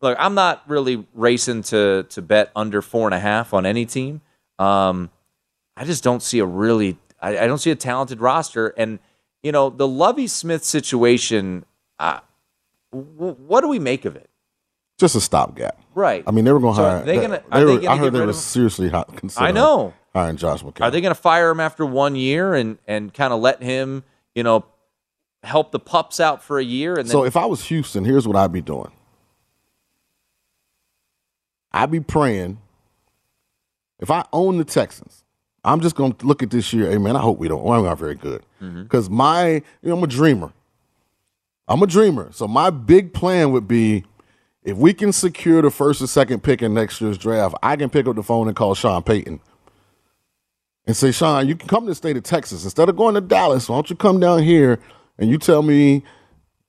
[0.00, 3.86] Look, I'm not really racing to to bet under four and a half on any
[3.86, 4.20] team.
[4.58, 5.10] Um,
[5.76, 6.98] I just don't see a really.
[7.20, 8.98] I, I don't see a talented roster, and
[9.42, 11.64] you know the Lovie Smith situation.
[11.98, 12.20] Uh,
[12.92, 14.28] w- what do we make of it?
[14.98, 15.80] Just a stopgap.
[15.94, 16.22] Right.
[16.26, 17.04] I mean, they were going to So hire.
[17.04, 19.94] they gonna- they they were- gonna I heard they were seriously hot, considering I know.
[20.14, 20.82] hiring Josh McCown.
[20.82, 24.04] Are they going to fire him after one year and and kind of let him,
[24.34, 24.64] you know,
[25.42, 26.92] help the pups out for a year?
[26.94, 28.90] And then, So if I was Houston, here's what I'd be doing.
[31.72, 32.58] I'd be praying.
[33.98, 35.21] If I own the Texans,
[35.64, 36.90] I'm just going to look at this year.
[36.90, 37.62] Hey man, I hope we don't.
[37.62, 38.84] Well, I'm not very good Mm-hmm.
[38.84, 40.52] because my, you know, I'm a dreamer.
[41.68, 42.30] I'm a dreamer.
[42.32, 44.04] So my big plan would be,
[44.62, 47.90] if we can secure the first or second pick in next year's draft, I can
[47.90, 49.40] pick up the phone and call Sean Payton
[50.86, 53.20] and say, Sean, you can come to the state of Texas instead of going to
[53.20, 53.68] Dallas.
[53.68, 54.78] Why don't you come down here
[55.18, 56.04] and you tell me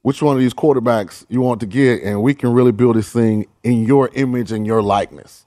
[0.02, 3.10] which one of these quarterbacks you want to get, and we can really build this
[3.12, 5.46] thing in your image and your likeness.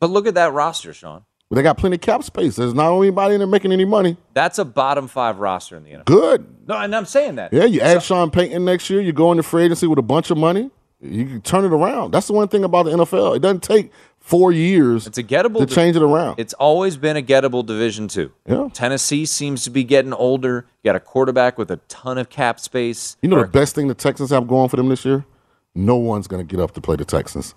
[0.00, 1.24] but look at that roster, Sean.
[1.48, 2.56] But they got plenty of cap space.
[2.56, 4.18] There's not anybody in there making any money.
[4.34, 6.04] That's a bottom five roster in the NFL.
[6.04, 6.68] Good.
[6.68, 7.52] No, and I'm saying that.
[7.52, 10.30] Yeah, you add Sean Payton next year, you go into free agency with a bunch
[10.30, 12.10] of money, you can turn it around.
[12.10, 13.36] That's the one thing about the NFL.
[13.36, 16.38] It doesn't take four years It's a gettable to change it around.
[16.38, 18.32] It's always been a gettable division too.
[18.46, 18.68] Yeah.
[18.72, 20.66] Tennessee seems to be getting older.
[20.82, 23.16] You got a quarterback with a ton of cap space.
[23.22, 25.24] You know the best thing the Texans have going for them this year?
[25.74, 27.54] No one's going to get up to play the Texans.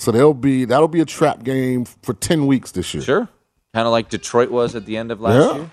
[0.00, 3.02] So they'll be that'll be a trap game for 10 weeks this year.
[3.02, 3.28] Sure.
[3.74, 5.56] Kind of like Detroit was at the end of last Yeah.
[5.58, 5.70] year.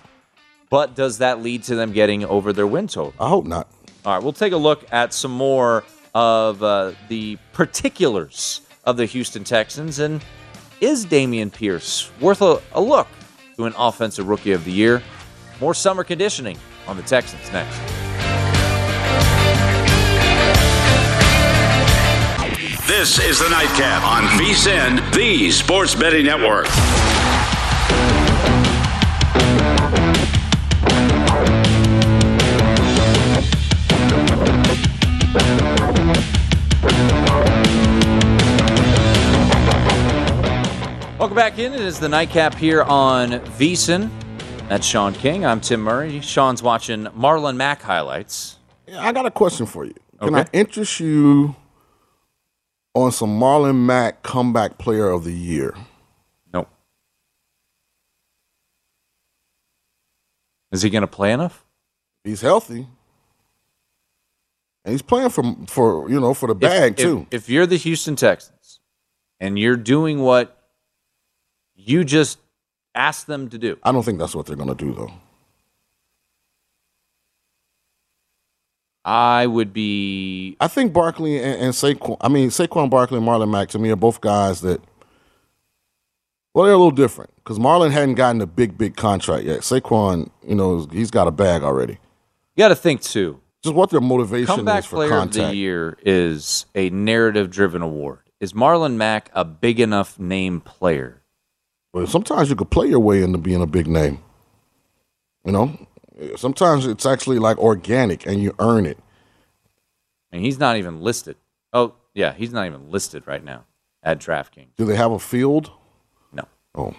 [0.68, 3.14] But does that lead to them getting over their win total?
[3.18, 3.68] I hope not.
[4.04, 5.82] All right, we'll take a look at some more
[6.14, 9.98] of uh, the particulars of the Houston Texans.
[9.98, 10.22] And
[10.82, 13.08] is Dameon Pierce worth a, a look
[13.56, 15.02] to an offensive rookie of the year?
[15.58, 17.80] More summer conditioning on the Texans next.
[22.98, 26.66] This is the Nightcap on VSIN, the Sports Betting Network.
[41.20, 41.72] Welcome back in.
[41.74, 44.10] It is the nightcap here on VSIN.
[44.68, 45.46] That's Sean King.
[45.46, 46.20] I'm Tim Murray.
[46.20, 48.58] Sean's watching Marlon Mack highlights.
[48.92, 49.94] I got a question for you.
[50.18, 50.40] Can Okay.
[50.40, 51.54] I interest you
[52.94, 55.74] on some Marlon Mack comeback player of the year?
[56.52, 56.68] Nope.
[60.72, 61.64] Is he going to play enough?
[62.24, 62.86] He's healthy.
[64.84, 67.26] And he's playing for for you know for the bag if, too.
[67.30, 68.80] If, if you're the Houston Texans
[69.38, 70.56] and you're doing what
[71.74, 72.38] you just
[72.94, 75.12] asked them to do, I don't think that's what they're going to do though.
[79.08, 80.56] I would be.
[80.60, 82.18] I think Barkley and, and Saquon.
[82.20, 84.82] I mean Saquon Barkley and Marlon Mack to me are both guys that.
[86.52, 89.60] Well, they're a little different because Marlon hadn't gotten a big, big contract yet.
[89.60, 91.94] Saquon, you know, he's got a bag already.
[91.94, 93.40] You got to think too.
[93.62, 95.36] Just what their motivation Comeback is for Player contact.
[95.38, 98.20] of the Year is a narrative-driven award.
[98.40, 101.22] Is Marlon Mack a big enough name player?
[101.92, 104.18] But sometimes you could play your way into being a big name.
[105.44, 105.86] You know,
[106.36, 108.98] sometimes it's actually like organic and you earn it.
[110.32, 111.36] And he's not even listed.
[111.72, 113.64] Oh, yeah, he's not even listed right now
[114.02, 114.68] at DraftKings.
[114.76, 115.70] Do they have a field?
[116.32, 116.44] No.
[116.74, 116.94] Oh,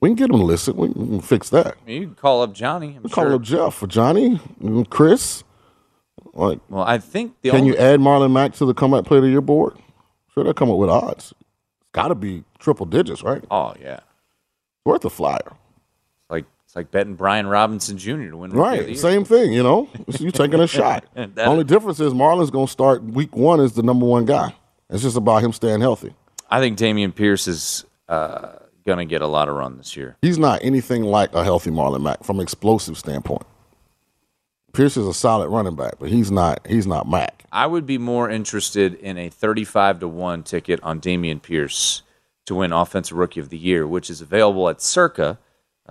[0.00, 0.76] we can get them listed.
[0.76, 1.76] We can fix that.
[1.82, 2.94] I mean, you can call up Johnny.
[2.96, 3.24] I'm We sure.
[3.24, 4.40] call up Jeff or Johnny,
[4.90, 5.44] Chris.
[6.34, 9.20] Like, well, I think the can only you add Marlon Mack to the comeback player
[9.20, 9.76] the year board?
[10.32, 11.34] Sure, they'll come up with odds.
[11.80, 13.44] It's got to be triple digits, right?
[13.50, 14.00] oh yeah,
[14.86, 15.52] Worth a flyer.
[16.30, 18.30] like it's like betting Brian Robinson Jr.
[18.30, 19.90] to win Right, same thing, you know.
[20.18, 21.04] You taking a shot.
[21.36, 24.54] Only difference is Marlon's going to start week one as the number one guy.
[24.88, 26.14] It's just about him staying healthy.
[26.48, 28.52] I think Dameon Pierce is uh,
[28.86, 30.16] going to get a lot of run this year.
[30.22, 33.44] He's not anything like a healthy Marlon Mack from an explosive standpoint.
[34.72, 36.66] Pierce is a solid running back, but he's not.
[36.66, 37.44] He's not Mack.
[37.52, 42.00] I would be more interested in a 35 to 1 ticket on Dameon Pierce
[42.46, 45.38] to win Offensive Rookie of the Year, which is available at Circa,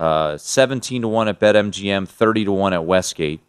[0.02, 3.40] uh, 17 to 1 at BetMGM, 30 to 1 at Westgate.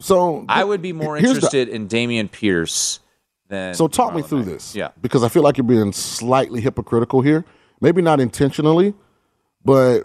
[0.00, 2.98] So I would be more here's the- interested in Dameon Pierce
[3.48, 3.74] than.
[3.74, 4.48] So talk me through Mack.
[4.48, 4.74] this.
[4.74, 4.88] Yeah.
[5.00, 7.44] Because I feel like you're being slightly hypocritical here.
[7.80, 8.94] Maybe not intentionally,
[9.64, 10.02] but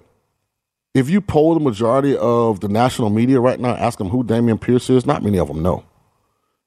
[0.94, 4.62] if you poll the majority of the national media right now, ask them who Dameon
[4.62, 5.84] Pierce is, not many of them know.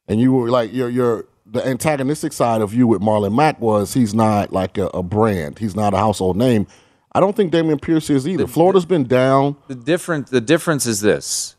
[0.09, 3.95] And you were like, your your the antagonistic side of you with Marlon Mack was
[3.95, 5.61] he's not like a, a brand.
[5.61, 6.67] He's not a household name.
[7.15, 8.47] I don't think Dameon Pierce is either.
[8.47, 9.57] Florida's been down.
[9.69, 11.57] The different the difference is this: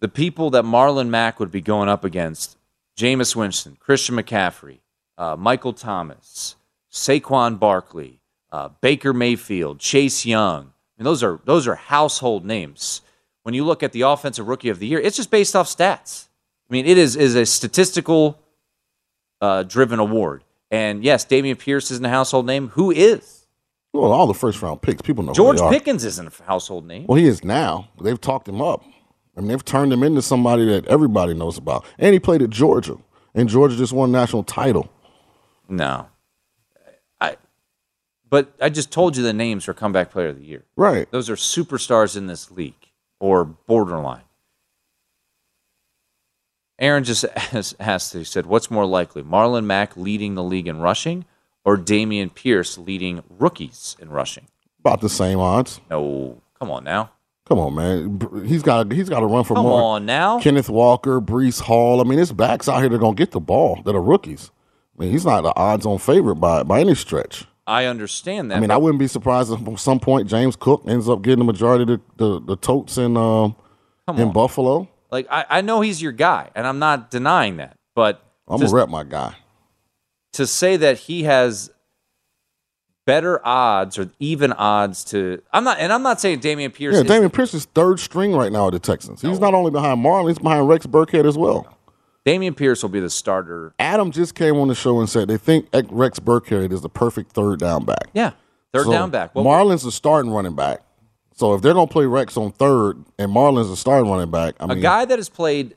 [0.00, 2.56] the people that Marlon Mack would be going up against,
[2.96, 4.78] Jameis Winston, Christian McCaffrey,
[5.18, 6.56] uh, Michael Thomas,
[6.90, 10.64] Saquon Barkley, uh, Baker Mayfield, Chase Young.
[10.64, 13.02] I mean, those are those are household names.
[13.42, 16.26] When you look at the offensive rookie of the year, it's just based off stats.
[16.68, 18.38] I mean, it is is a statistical
[19.42, 20.42] uh, driven award.
[20.70, 22.68] And yes, Dameon Pierce isn't a household name.
[22.68, 23.35] Who is?
[23.92, 25.60] Well, all the first round picks, people know who George.
[25.72, 27.06] Pickens isn't a household name.
[27.06, 27.88] Well, he is now.
[28.00, 28.84] They've talked him up.
[29.36, 31.84] I mean, they've turned him into somebody that everybody knows about.
[31.98, 32.98] And he played at Georgia,
[33.34, 34.90] and Georgia just won a national title.
[35.68, 36.08] No.
[37.20, 37.36] I
[38.28, 40.64] but I just told you the names for comeback player of the year.
[40.76, 41.10] Right.
[41.10, 44.22] Those are superstars in this league or borderline.
[46.78, 47.24] Aaron just
[47.80, 51.24] asked he said, what's more likely, Marlon Mack leading the league in rushing
[51.66, 54.46] or Dameon Pierce leading rookies in rushing?
[54.80, 55.80] About the same odds.
[55.90, 57.10] No, come on now.
[57.46, 58.44] Come on, man.
[58.46, 59.82] He's got he's got to run for Come more.
[59.82, 60.40] on now.
[60.40, 62.00] Kenneth Walker, Breece Hall.
[62.00, 64.50] I mean, his backs out here that are gonna get the ball that are rookies.
[64.98, 67.44] I mean, he's not the odds-on favorite by by any stretch.
[67.68, 68.56] I understand that.
[68.56, 71.40] I mean, I wouldn't be surprised if at some point James Cook ends up getting
[71.40, 73.54] the majority of the the, the totes in um,
[74.06, 74.32] Come in on.
[74.32, 74.88] Buffalo.
[75.10, 77.76] like I, I know he's your guy, and I'm not denying that.
[77.94, 79.34] But I'm just- gonna rep my guy.
[80.36, 81.70] To say that he has
[83.06, 87.02] better odds or even odds to I'm not and I'm not saying Dameon Pierce Yeah,
[87.02, 89.22] is- Dameon Pierce is third string right now at the Texans.
[89.22, 91.72] He's not only behind Marlon, he's behind Rex Burkhead as well.
[92.26, 93.72] Dameon Pierce will be the starter.
[93.78, 97.30] Adam just came on the show and said they think Rex Burkhead is the perfect
[97.32, 98.08] third down back.
[98.12, 98.32] Yeah.
[98.74, 99.34] Third So, down back.
[99.34, 100.80] Well, Marlon's the starting running back.
[101.36, 104.56] So if they're going to play Rex on third and Marlon's the starting running back,
[104.58, 105.76] I a mean, A guy that has played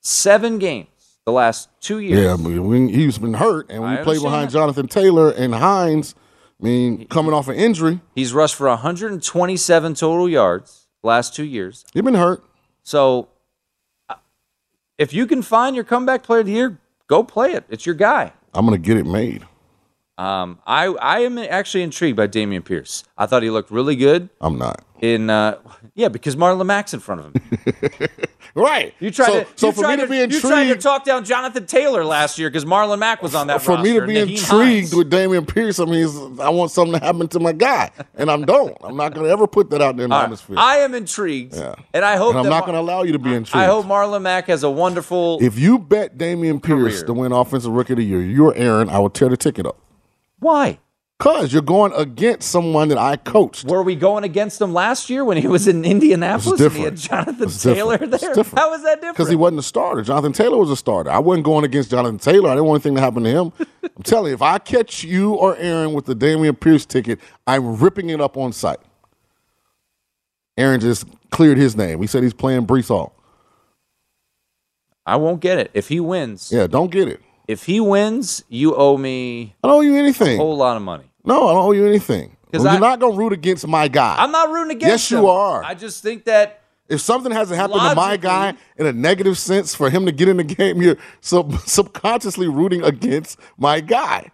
[0.00, 0.88] 7 games
[1.26, 2.20] the last two years.
[2.22, 4.52] Yeah, I mean, when he's been hurt, and when I you play behind that.
[4.52, 6.14] Jonathan Taylor and Hines,
[6.60, 11.84] I mean, coming off an injury, He's rushed for 127 total yards last two years.
[11.92, 12.44] He's been hurt.
[12.82, 13.28] So
[14.98, 17.64] if you can find your comeback player of the year, go play it.
[17.68, 18.32] It's your guy.
[18.52, 19.46] I'm gonna get it made.
[20.16, 23.02] Um, I I am actually intrigued by Dameon Pierce.
[23.18, 24.84] I thought he looked really good I'm not.
[25.00, 25.58] in uh,
[25.94, 28.08] yeah because Marlon Mack's in front of him.
[28.54, 28.94] Right.
[29.00, 31.04] You tried so, to so you for tried me to be you tried to talk
[31.04, 34.14] down Jonathan Taylor last year because Marlon Mack was on that for me to be
[34.14, 34.94] Nyheim intrigued Hines.
[34.94, 36.06] with Dameon Pierce, I mean,
[36.40, 38.76] I want something to happen to my guy, and I'm don't.
[38.82, 40.24] I'm not gonna ever put that out there in the right.
[40.24, 40.54] atmosphere.
[40.56, 41.74] I am intrigued, Yeah.
[41.92, 43.56] and I hope and I'm not Mar- gonna allow you to be intrigued.
[43.56, 45.38] I hope Marlon Mack has a wonderful.
[45.42, 47.06] if you bet Dameon Pierce Career.
[47.06, 48.88] to win Offensive Rookie of the Year, you're Aaron.
[48.88, 49.78] I will tear the ticket up.
[50.38, 50.78] Why?
[51.20, 53.66] Cause you're going against someone that I coached.
[53.66, 56.94] Were we going against him last year when he was in Indianapolis It's he had
[56.96, 56.98] different.
[57.26, 58.20] Jonathan It's Taylor different.
[58.20, 58.34] There?
[58.34, 58.58] different.
[58.58, 59.16] How was that different?
[59.16, 60.02] Because he wasn't a starter.
[60.02, 61.10] Jonathan Taylor was a starter.
[61.10, 62.50] I wasn't going against Jonathan Taylor.
[62.50, 63.52] I didn't want anything to happen to him.
[63.96, 67.76] I'm telling you, if I catch you or Aaron with the Dameon Pierce ticket, I'm
[67.76, 68.80] ripping it up on site.
[70.58, 72.00] Aaron just cleared his name.
[72.00, 73.14] He said he's playing Breece Hall.
[75.06, 75.70] I won't get it.
[75.74, 77.20] If he wins, Yeah, don't get it.
[77.48, 80.34] If he wins, you owe me I don't owe you anything.
[80.34, 81.04] a whole lot of money.
[81.24, 82.36] No, I don't owe you anything.
[82.52, 84.16] 'Cause Well, I- you're not going to root against my guy.
[84.18, 85.64] I'm not rooting against Yes, you are.
[85.64, 89.74] I just think that if something hasn't happened to my guy in a negative sense
[89.74, 94.30] for him to get in the game, you're sub- subconsciously rooting against my guy.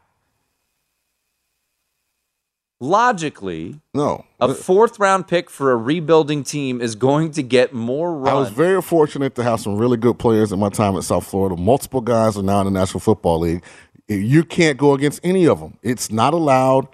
[2.80, 4.24] Logically, No.
[4.40, 8.34] a fourth round pick for a rebuilding team is going to get more run.
[8.34, 11.26] I was very fortunate to have some really good players in my time at South
[11.26, 11.56] Florida.
[11.56, 13.62] Multiple guys are now in the National Football League.
[14.08, 15.76] You can't go against any of them.
[15.82, 16.88] It's not allowed.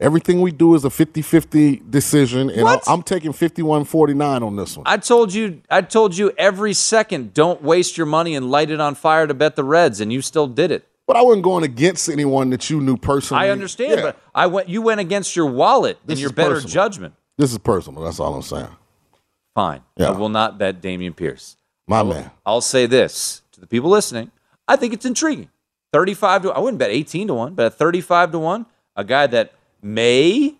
[0.00, 2.82] Everything we do is a 50-50 decision, and What?
[2.88, 4.82] I'm taking 51-49 on this one.
[4.84, 8.80] I told you, I told you every second, don't waste your money and light it
[8.80, 10.88] on fire to bet the Reds, and you still did it.
[11.12, 13.44] But I wasn't going against anyone that you knew personally.
[13.44, 14.02] I understand, Yeah.
[14.02, 14.70] but I went.
[14.70, 16.72] You went against your wallet This and your better personal.
[16.72, 17.14] judgment.
[17.36, 18.02] This is personal.
[18.02, 18.68] That's all I'm saying.
[19.54, 19.82] Fine.
[19.98, 20.08] Yeah.
[20.08, 21.56] I will not bet Dameon Pierce.
[21.86, 22.30] My man.
[22.46, 24.30] I'll say this to the people listening.
[24.66, 25.50] I think it's intriguing.
[25.92, 28.64] 35 to I wouldn't bet 18 to 1, but at 35 to 1,
[28.96, 30.54] a guy that may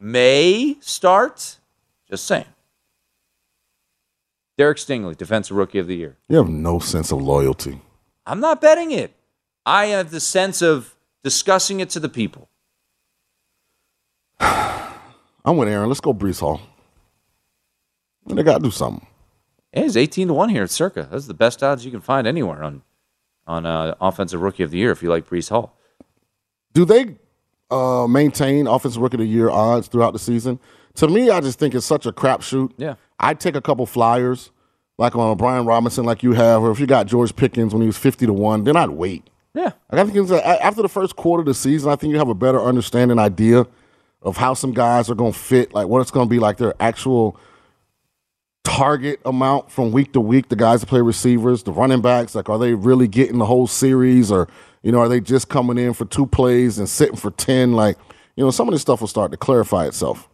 [0.00, 1.58] may start.
[2.08, 2.46] Just saying.
[4.58, 6.16] Derek Stingley, defensive rookie of the year.
[6.28, 7.80] You have no sense of loyalty.
[8.26, 9.14] I'm not betting it.
[9.70, 12.48] I have the sense of discussing it to the people.
[14.40, 15.86] I'm with Aaron.
[15.86, 16.60] Let's go Breece Hall.
[18.26, 19.06] They got to do something.
[19.72, 21.06] Yeah, he's 18 to 1 here at Circa.
[21.08, 22.82] That's the best odds you can find anywhere on
[23.46, 25.76] on uh, offensive rookie of the year if you like Breece Hall.
[26.72, 27.16] Do they
[27.70, 30.58] uh, maintain offensive rookie of the year odds throughout the season?
[30.94, 32.72] To me, I just think it's such a crapshoot.
[32.76, 32.96] Yeah.
[33.20, 34.50] I'd take a couple flyers,
[34.98, 37.86] like on Brian Robinson, like you have, or if you got George Pickens when he
[37.86, 39.29] was 50 to 1, then I'd wait.
[39.54, 39.72] Yeah.
[39.90, 42.62] I think after the first quarter of the season, I think you have a better
[42.62, 43.66] understanding idea
[44.22, 46.58] of how some guys are going to fit, like what it's going to be like
[46.58, 47.36] their actual
[48.64, 50.48] target amount from week to week.
[50.48, 53.66] The guys that play receivers, the running backs, like are they really getting the whole
[53.66, 54.48] series, or
[54.82, 57.72] you know, are they just coming in for two plays and sitting for ten?
[57.72, 57.96] Like,
[58.36, 60.28] you know, some of this stuff will start to clarify itself.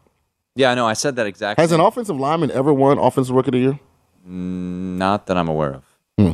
[0.56, 0.86] Yeah, I know.
[0.86, 1.62] I said that exactly.
[1.62, 3.80] Has an offensive lineman ever won offensive rookie of the year?
[4.24, 5.84] Not that I'm aware of.
[6.18, 6.32] Hmm.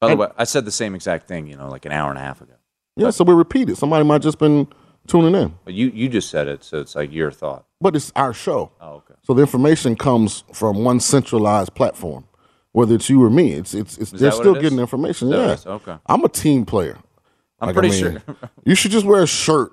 [0.00, 2.18] By the way, I said the same exact thing, you know, like an hour and
[2.18, 2.54] a half ago.
[2.96, 3.76] Yeah, so we repeat it.
[3.76, 4.66] Somebody might just been
[5.06, 7.66] tuning in, But you you just said it, so it's like your thought.
[7.80, 8.72] but it's our show.
[8.80, 9.14] Oh, okay.
[9.22, 12.24] So the information comes from one centralized platform,
[12.72, 13.52] whether it's you or me.
[13.52, 15.32] It's it's, it's they're still it getting information.
[15.32, 15.72] Is Yeah.
[15.72, 15.96] Okay.
[16.06, 16.98] I'm a team player.
[17.60, 18.36] I'm Like, I pretty mean, sure.
[18.64, 19.72] you should just wear a shirt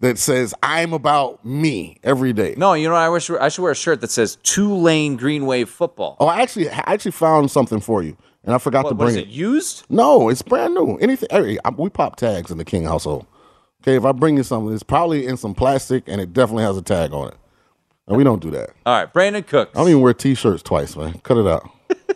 [0.00, 2.54] that says "I'm about me" every day.
[2.56, 5.68] No, you know, I wish I should wear a shirt that says Tulane Green Wave
[5.70, 6.16] Football.
[6.20, 9.04] Oh, I actually I actually found something for you, and I forgot to What, what
[9.06, 9.26] bring is it?
[9.26, 9.84] Used?
[9.90, 10.96] No, it's brand new.
[10.96, 11.28] Anything?
[11.30, 13.26] Hey, I, we pop tags in the King household.
[13.82, 16.76] Okay, if I bring you something, it's probably in some plastic, and it definitely has
[16.76, 17.34] a tag on it.
[18.06, 18.70] And we don't do that.
[18.86, 19.72] All right, Brandin Cooks.
[19.74, 21.18] I don't even wear T-shirts twice, man.
[21.24, 21.68] Cut it out.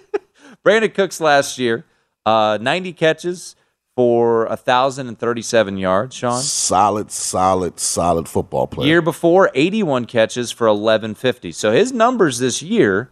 [0.64, 1.84] Brandin Cooks last year,
[2.24, 3.56] uh, 90 catches
[3.96, 6.40] for 1,037 yards, Sean.
[6.40, 8.86] Solid, solid, solid football player.
[8.86, 11.50] Year before, 81 catches for 1150.
[11.52, 13.10] So his numbers this year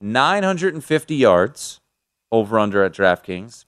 [0.00, 1.80] 950 yards
[2.30, 3.64] over under at DraftKings,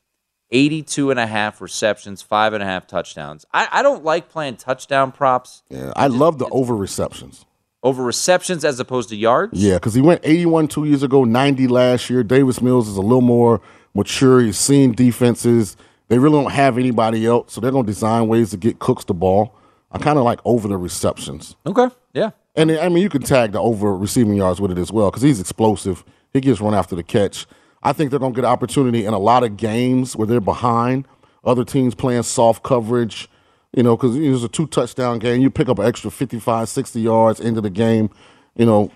[0.50, 3.44] 82 and a half receptions, five and a half touchdowns.
[3.52, 7.44] I, I don't like playing touchdown props Yeah, I love the over receptions.
[7.82, 9.52] over receptions as opposed to yards.
[9.60, 12.22] Yeah, because he went 81 two years ago, 90 last year.
[12.22, 13.60] Davis Mills is a little more
[13.94, 14.40] mature.
[14.40, 15.76] He's seen defenses.
[16.08, 19.04] They really don't have anybody else, so they're going to design ways to get Cooks
[19.04, 19.54] the ball.
[19.92, 21.54] I kind of like over the receptions.
[21.64, 21.88] Okay.
[22.12, 22.30] Yeah.
[22.56, 25.22] And I mean, you can tag the over receiving yards with it as well because
[25.22, 26.04] he's explosive.
[26.32, 27.46] He gets run after the catch.
[27.82, 30.40] I think they're going to get an opportunity in a lot of games where they're
[30.40, 31.06] behind.
[31.44, 33.28] Other teams playing soft coverage,
[33.74, 35.40] you know, because it was a two touchdown game.
[35.40, 38.10] You pick up an extra 55, 60 yards into the game,
[38.54, 38.90] you know,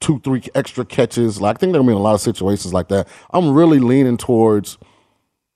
[0.00, 1.40] two, three extra catches.
[1.40, 3.08] Like I think going to be in a lot of situations like that.
[3.32, 4.78] I'm really leaning towards,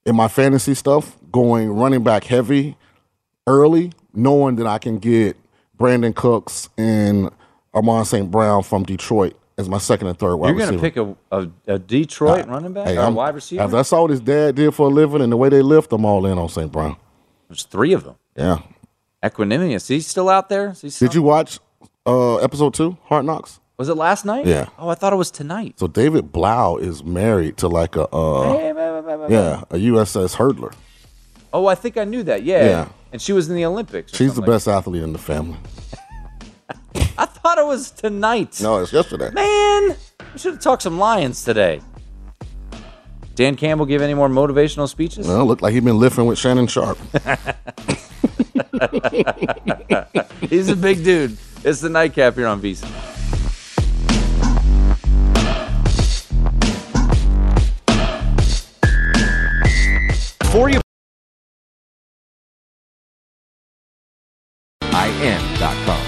[0.05, 2.77] in my fantasy stuff, going running back heavy
[3.47, 5.37] early, knowing that I can get
[5.79, 7.31] Brandin Cooks and
[7.75, 8.31] Amon-Ra St.
[8.31, 11.49] Brown from Detroit as my second and third wide You're going to pick a, a,
[11.75, 13.63] a Detroit running back Hey, or a I'm- wide receiver?
[13.63, 15.93] After I saw what his dad did for a living and the way they lift,
[15.93, 16.71] I'm all in on St.
[16.73, 16.97] Brown.
[17.49, 18.15] There's three of them.
[18.37, 18.61] Yeah.
[19.23, 19.77] Equanimeous.
[19.77, 20.71] Is he still out there?
[20.71, 21.59] Is he still- Did you watch
[22.07, 23.61] uh, episode two, Hard Knocks?
[23.77, 24.45] Was it last night?
[24.47, 24.69] Yeah.
[24.79, 25.79] Oh, I thought it was tonight.
[25.79, 28.69] So David Blough is married to like a uh, Hey,
[29.29, 30.75] yeah a USS hurdler.
[31.53, 32.43] Oh, I think I knew that.
[32.43, 32.65] Yeah.
[32.65, 32.89] Yeah.
[33.13, 34.15] And she was in the Olympics.
[34.15, 35.57] She's the like best athlete in the family.
[36.95, 37.13] That.
[37.19, 38.61] I thought it was tonight.
[38.61, 39.31] No, it's yesterday.
[39.31, 39.97] Man,
[40.33, 41.81] we should have talked some Lions today.
[43.35, 45.29] Dan Campbell give any more motivational speeches?
[45.29, 46.99] Well, looked like he'd been lifting with Shannon Sharpe.
[50.41, 51.37] He's a big dude.
[51.65, 52.85] It's the nightcap here on VC.
[60.51, 60.81] For you.
[64.83, 66.08] IN.com.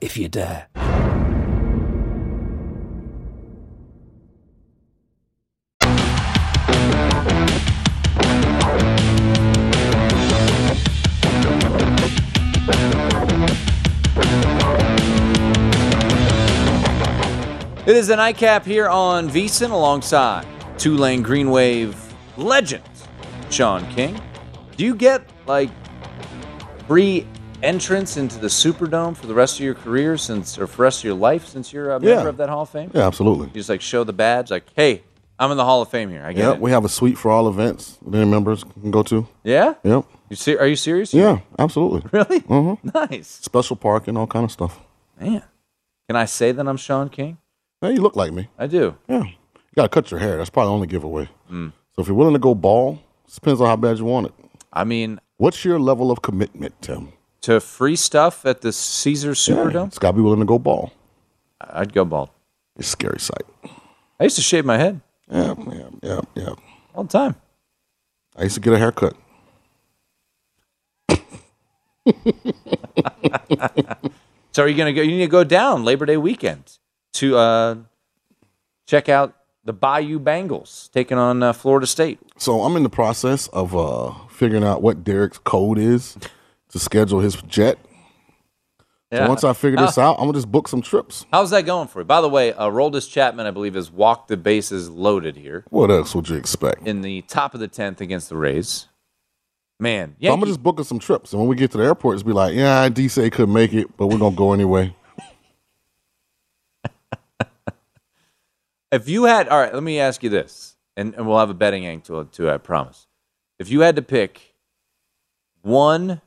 [0.00, 0.68] if you dare.
[17.88, 20.46] It is the nightcap here on VSIN alongside
[20.76, 21.96] Tulane Green Wave
[22.36, 22.84] legend
[23.48, 24.20] Sean King.
[24.76, 25.70] Do you get like
[26.86, 27.26] free
[27.62, 31.00] entrance into the Superdome for the rest of your career since, or for the rest
[31.00, 32.28] of your life since you're a member Yeah.
[32.28, 32.90] of that Hall of Fame?
[32.94, 33.46] Yeah, absolutely.
[33.48, 35.02] You just like show the badge, like, hey,
[35.38, 36.24] I'm in the Hall of Fame here.
[36.24, 36.60] I get Yeah, it.
[36.60, 39.26] we have a suite for all events that members can go to.
[39.44, 39.74] yeah?
[39.84, 40.04] Yep.
[40.30, 41.14] You ser- are you serious?
[41.14, 42.02] Yeah, absolutely.
[42.12, 42.40] Really?
[42.40, 42.88] Mm-hmm.
[42.94, 43.28] Nice.
[43.28, 44.80] Special parking, all kind of stuff.
[45.20, 45.42] Man.
[46.08, 47.38] Can I say that I'm Sean King?
[47.80, 48.48] Hey, you look like me.
[48.58, 48.96] I do.
[49.08, 49.24] Yeah.
[49.24, 49.32] You
[49.76, 50.36] got to cut your hair.
[50.38, 51.28] That's probably the only giveaway.
[51.50, 51.72] Mm.
[51.94, 54.32] So if you're willing to go ball, it depends on how bad you want it.
[54.72, 57.12] I mean, What's your level of commitment, Tim?
[57.42, 60.92] To free stuff at the Caesar Superdome, It's got to be willing to go ball.
[61.60, 62.30] I'd go bald.
[62.76, 63.42] It's a scary sight.
[64.20, 66.54] I used to shave my head Yeah, yeah, yeah, yeah.
[66.94, 67.34] all the time.
[68.36, 69.14] I used to get a haircut.
[74.52, 75.02] So are you gonna go?
[75.02, 76.78] You need to go down Labor Day weekend
[77.12, 77.76] to uh,
[78.86, 82.18] check out the Bayou Bengals taking on uh, Florida State.
[82.38, 86.16] So I'm in the process of uh, figuring out what Derek's code is
[86.70, 87.78] to schedule his jet.
[89.10, 89.24] Yeah.
[89.24, 91.24] So once I figure this out, I'm gonna just book some trips.
[91.32, 92.04] How's that going for you?
[92.04, 95.90] By the way, uh, Roldis Chapman, I believe, has walked the bases loaded here What
[95.90, 96.86] else would you expect?
[96.86, 98.86] in the top of the tenth against the Rays.
[99.80, 101.84] Man, So I'm gonna just book us some trips, and when we get to the
[101.84, 104.94] airport, it's be like, yeah, D say couldn't make it, but we're gonna go anyway.
[108.92, 111.54] if you had, all right, let me ask you this, and, and we'll have a
[111.54, 113.06] betting angle to, to it, I promise.
[113.58, 114.54] If you had to pick
[115.62, 116.20] one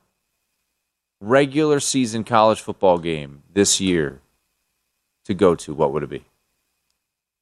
[1.22, 4.20] regular season college football game this year
[5.24, 6.24] to go to, what would it be?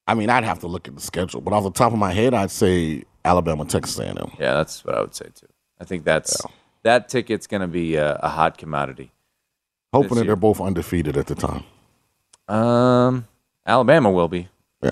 [0.07, 2.11] I mean, I'd have to look at the schedule, but off the top of my
[2.11, 4.17] head, I'd say Alabama, Texas A&M.
[4.39, 5.47] Yeah, that's what I would say too.
[5.79, 6.41] I think that's
[6.83, 9.11] that ticket's going to be a, a hot commodity.
[9.93, 11.63] Hoping that they're both undefeated at the time.
[12.47, 13.27] Um,
[13.65, 14.47] Alabama will be.
[14.81, 14.91] Yeah.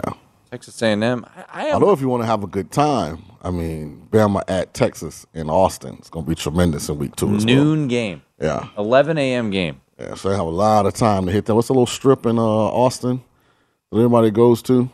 [0.52, 1.26] Texas A&M.
[1.36, 1.76] I, I am.
[1.76, 5.50] Although if you want to have a good time, I mean, Bama at Texas in
[5.50, 7.56] Austin, it's gonna be tremendous in week two as well.
[7.56, 9.50] noon game, Yeah, 11 a.m.
[9.50, 9.82] game.
[9.98, 11.56] Yeah, so they have a lot of time to hit that.
[11.56, 13.22] What's a little strip in uh, Austin
[13.92, 14.90] that everybody goes to?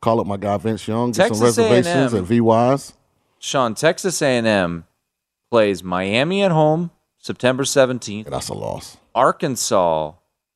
[0.00, 1.12] Call up my guy Vince Young.
[1.12, 2.22] Get some reservations A&M.
[2.22, 2.92] at VY's.
[3.38, 4.84] Sean, Texas A&M
[5.50, 8.24] plays Miami at home September 17th.
[8.24, 8.98] Yeah, that's a loss.
[9.14, 10.12] Arkansas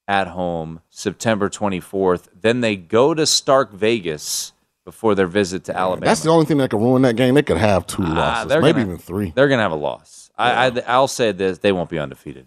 [0.07, 2.29] at home September 24th.
[2.39, 4.53] Then they go to Stark Vegas
[4.85, 6.07] before their visit to Alabama.
[6.07, 7.35] That's the only thing that could ruin that game.
[7.35, 8.15] They could have two Ah,
[8.45, 9.33] losses, maybe gonna- even three.
[9.35, 10.31] They're going to have a loss.
[10.37, 12.47] I, I, I'll say this: they won't be undefeated.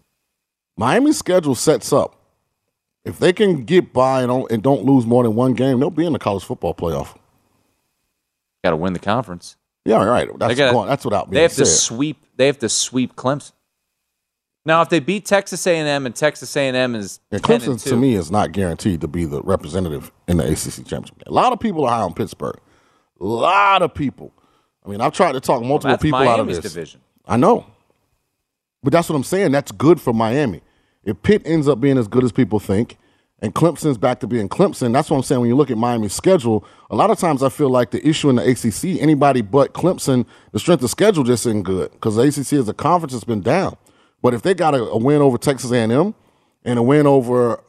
[0.77, 2.15] Miami's schedule sets up.
[3.05, 5.89] If they can get by and don't, and don't lose more than one game, they'll
[5.89, 7.15] be in the college football playoff.
[8.63, 9.55] Got to win the conference.
[9.85, 10.27] Yeah, right.
[10.37, 11.63] That's They gotta- going, that's without being They have said.
[11.63, 12.17] to sweep.
[12.35, 13.53] They have to sweep Clemson.
[14.67, 18.29] Now, if they beat Texas A&M and Texas A&M is And Clemson to me is
[18.29, 21.23] not guaranteed to be the representative in the ACC championship.
[21.25, 22.59] A lot of people are high on Pittsburgh.
[23.21, 24.33] A lot of people.
[24.85, 26.73] I mean, I've tried to talk multiple that's people out of Miami's this.
[26.73, 26.99] division.
[27.25, 27.65] I know,
[28.83, 29.53] but that's what I'm saying.
[29.53, 30.59] That's good for Miami.
[31.05, 32.97] If Pitt ends up being as good as people think,
[33.39, 35.39] and Clemson's back to being Clemson, that's what I'm saying.
[35.39, 38.29] When you look at Miami's schedule, a lot of times I feel like the issue
[38.29, 42.23] in the ACC, anybody but Clemson, the strength of schedule just isn't good because the
[42.23, 43.77] ACC as a conference has been down.
[44.27, 46.13] But if they got a, a win over Texas A&M
[46.65, 47.61] and a win over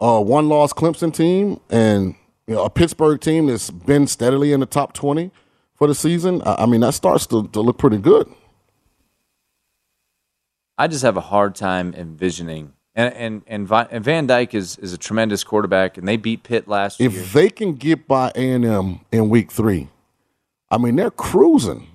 [0.00, 2.14] uh, a one-loss Clemson team and
[2.46, 5.32] you know, a Pittsburgh team that's been steadily in the top 20
[5.74, 8.32] for the season, I, I mean that starts to, to look pretty good.
[10.78, 12.72] I just have a hard time envisioning.
[12.94, 17.00] And and and, Van Dyke is is a tremendous quarterback, and they beat Pitt last
[17.00, 17.22] if year.
[17.24, 19.88] they can get by A and M in week three,
[20.70, 21.88] I mean they're cruising.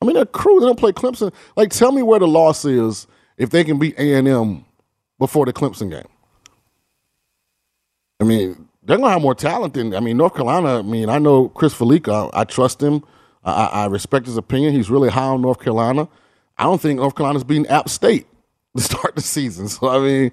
[0.00, 0.60] I mean they're cruising.
[0.60, 1.32] They don't play Clemson.
[1.56, 4.64] Like, tell me where the loss is if they can beat A and M
[5.18, 6.06] before the Clemson game.
[8.20, 10.78] I mean they're gonna have more talent than I mean North Carolina.
[10.78, 12.30] I mean I know Chris Fallica.
[12.32, 13.04] I, I trust him.
[13.44, 14.72] I, I I respect his opinion.
[14.72, 16.08] He's really high on North Carolina.
[16.56, 18.26] I don't think North Carolina's beating App State
[18.76, 19.68] to start the season.
[19.68, 20.32] So I mean.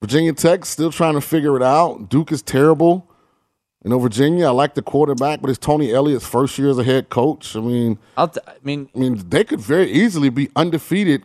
[0.00, 2.08] Virginia Tech still trying to figure it out.
[2.08, 3.10] Duke is terrible.
[3.84, 6.84] You know, Virginia, I like the quarterback, but it's Tony Elliott's first year as a
[6.84, 7.54] head coach.
[7.54, 11.22] I mean, t- I mean, I mean, they could very easily be undefeated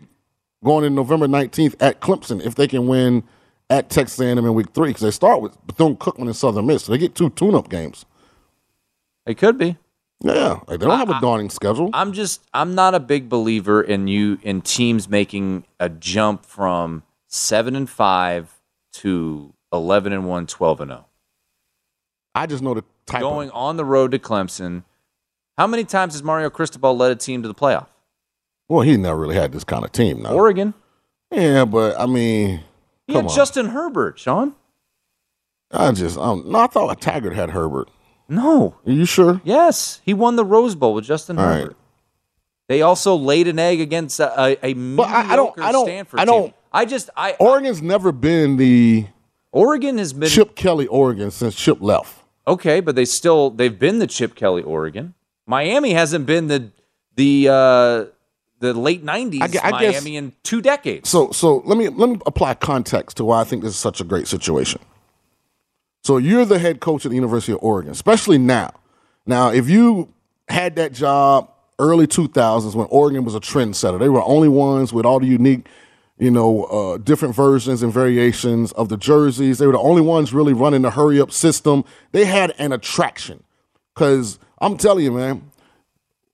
[0.64, 3.24] going in November 19th at Clemson if they can win
[3.72, 6.86] at Texas A&M in week three because they start with Bethune Cookman and Southern Miss.
[6.86, 8.06] So they get two tune-up games.
[9.26, 9.78] it could be.
[10.22, 11.90] Yeah, like they don't have a daunting schedule.
[11.92, 17.04] I'm just I'm not a big believer in you in teams making a jump from
[17.28, 18.62] seven and five
[18.94, 21.06] to eleven and one, 12 and zero.
[22.36, 24.84] I just know the type Going of on the road to Clemson.
[25.58, 27.88] How many times has Mario Cristobal led a team to the playoff?
[28.70, 30.24] well, he never really had this kind of team.
[30.24, 30.32] Now.
[30.34, 30.74] Oregon.
[31.32, 32.62] yeah, but I mean,
[33.08, 33.36] He had on.
[33.36, 34.56] Justin Herbert, Sean.
[35.72, 37.90] I just um, no, I thought Taggart had Herbert.
[38.30, 38.76] No.
[38.86, 39.42] Are you sure?
[39.44, 41.60] Yes, he won the Rose Bowl with Justin All right.
[41.62, 41.76] Herbert.
[42.70, 46.26] They also laid an egg against a, a, I- I don't- I don't- Stanford I
[46.26, 46.54] don't- team.
[46.72, 49.06] I just I Oregon's never been the
[49.52, 52.23] Oregon has been Chip Kelly Oregon since Chip left.
[52.48, 55.14] Okay, but they still they've been the Chip Kelly Oregon.
[55.46, 56.72] Miami hasn't been the
[57.16, 58.06] the uh,
[58.60, 61.10] the late nineties I gue- I guess- Miami in two decades.
[61.10, 64.02] So so let me let me apply context to why I think this is such
[64.02, 64.82] a great situation.
[66.04, 68.72] So you're the head coach at the University of Oregon, especially now.
[69.26, 70.14] Now, if you
[70.50, 74.92] had that job early 2000s when Oregon was a trendsetter, they were the only ones
[74.92, 75.66] with all the unique,
[76.24, 79.58] you know, uh, different versions and variations of the jerseys.
[79.58, 81.84] They were the only ones really running the hurry up system.
[82.14, 83.44] They had an attraction.
[83.94, 85.52] Because I'm telling you, man,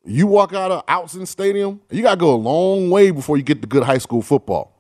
[0.06, 3.42] you walk out of Autzen Stadium, you got to go a long way before you
[3.42, 4.72] get to good high school football.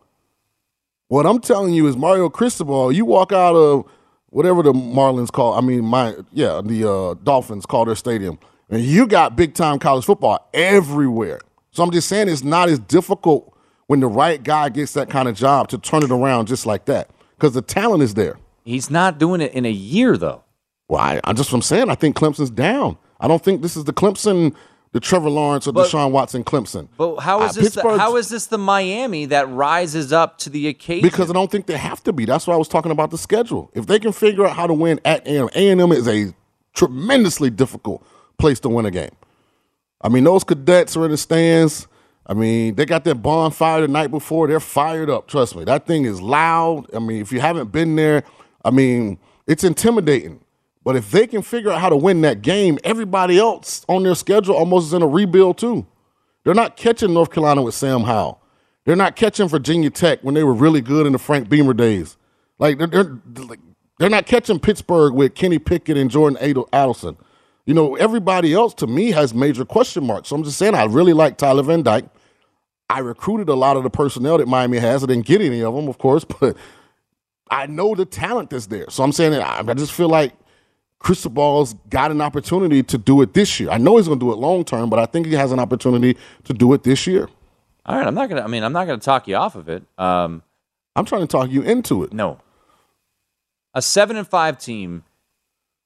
[1.07, 3.85] What I'm telling you is Mario Cristobal, you walk out of
[4.27, 8.37] whatever the Marlins call, I mean, my yeah, the uh, Dolphins call their stadium,
[8.69, 11.41] and you got big time college football everywhere.
[11.71, 13.55] So I'm just saying it's not as difficult
[13.89, 16.85] when the right guy gets that kind of job to turn it around just like
[16.85, 18.37] that because the talent is there.
[18.63, 20.43] He's not doing it in a year though.
[20.87, 21.89] Well, I, I just I'm saying.
[21.89, 22.97] I think Clemson's down.
[23.19, 24.53] I don't think this is the Clemson,
[24.91, 26.87] the Trevor Lawrence or But- Deshaun Watson Clemson.
[26.97, 27.73] But how is Uh, this?
[27.73, 31.01] The, how is this the Miami that rises up to the occasion?
[31.01, 32.25] Because I don't think they have to be.
[32.25, 33.71] That's why I was talking about the schedule.
[33.73, 36.31] If they can figure out how to win at A&M, A&M is a
[36.75, 38.05] tremendously difficult
[38.37, 39.09] place to win a game.
[40.01, 41.87] I mean, those cadets are in the stands.
[42.29, 44.47] I mean, they got that bonfire the night before.
[44.47, 45.27] They're fired up.
[45.27, 46.85] Trust me, that thing is loud.
[46.95, 48.23] I mean, if you haven't been there,
[48.63, 49.17] I mean,
[49.47, 50.39] it's intimidating.
[50.83, 54.13] But if they can figure out how to win that game, everybody else on their
[54.13, 55.87] schedule almost is in a rebuild too.
[56.43, 58.39] They're not catching North Carolina with Sam Howell.
[58.85, 62.15] They're not catching Virginia Tech when they were really good in the Frank Beamer days.
[62.59, 63.57] Like they're they're,
[63.97, 67.17] they're not catching Pittsburgh with Kenny Pickett and Jordan Adel- Addison.
[67.65, 70.29] You know, everybody else to me has major question marks.
[70.29, 72.05] So I'm just saying I really like Tyler Van Dyke.
[72.89, 75.03] I recruited a lot of the personnel that Miami has.
[75.03, 76.57] I didn't get any of them, of course, but
[77.51, 78.89] I know the talent that's there.
[78.89, 80.33] So I'm saying I, I just feel like
[80.99, 83.69] Cristobal's got an opportunity to do it this year.
[83.69, 85.59] I know he's going to do it long term, but I think he has an
[85.59, 87.29] opportunity to do it this year.
[87.85, 88.41] All right, I'm not gonna.
[88.41, 89.83] I mean, I'm not gonna talk you off of it.
[89.97, 90.43] Um,
[90.95, 92.13] I'm trying to talk you into it.
[92.13, 92.39] No,
[93.73, 95.05] a seven and five team.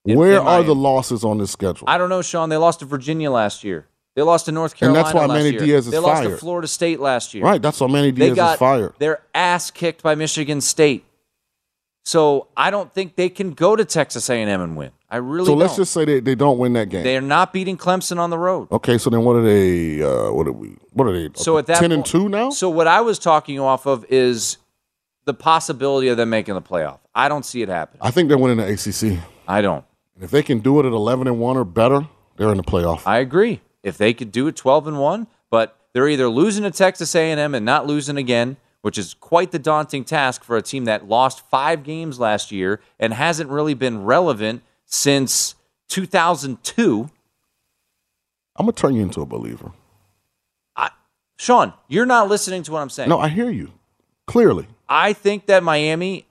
[0.04, 1.88] Where are the losses on this schedule?
[1.88, 2.50] I don't know, Sean.
[2.50, 3.88] They lost to Virginia last year.
[4.16, 5.00] They lost to North Carolina.
[5.00, 5.60] And that's why last Manny year.
[5.60, 6.38] Diaz is They lost to.
[6.38, 7.44] Florida State last year.
[7.44, 8.94] Right, that's why Manny They Diaz got is fired.
[9.00, 11.04] their ass kicked by Michigan State.
[12.06, 14.92] So I don't think they can go to Texas A&M and win.
[15.10, 15.60] I really so don't.
[15.60, 17.04] let's just say they, they don't win that game.
[17.04, 18.70] They're not beating Clemson on the road.
[18.72, 20.02] Okay, so then what are they?
[20.02, 20.76] Uh, what are we?
[20.92, 21.30] What are they?
[21.36, 22.50] So at that ten and point- two now.
[22.50, 24.58] So what I was talking off of is
[25.26, 27.00] the possibility of them making the playoff.
[27.16, 28.00] I don't see it happening.
[28.02, 29.20] I think they're winning the ACC.
[29.48, 29.86] I don't.
[30.20, 32.08] If they can do it at eleven and one or better,
[32.38, 33.04] they're in the playoff.
[33.06, 33.62] I agree.
[33.84, 37.54] If they could do it 12 and 1, but they're either losing to Texas A&M
[37.54, 41.48] and not losing again, which is quite the daunting task for a team that lost
[41.50, 45.56] 5 games last year and hasn't really been relevant since
[45.90, 47.10] 2002.
[48.56, 49.72] I'm gonna turn you into a believer.
[51.36, 53.10] Sean, you're not listening to what I'm saying.
[53.10, 53.72] No, I hear you
[54.28, 54.68] clearly.
[54.88, 56.26] I think that Miami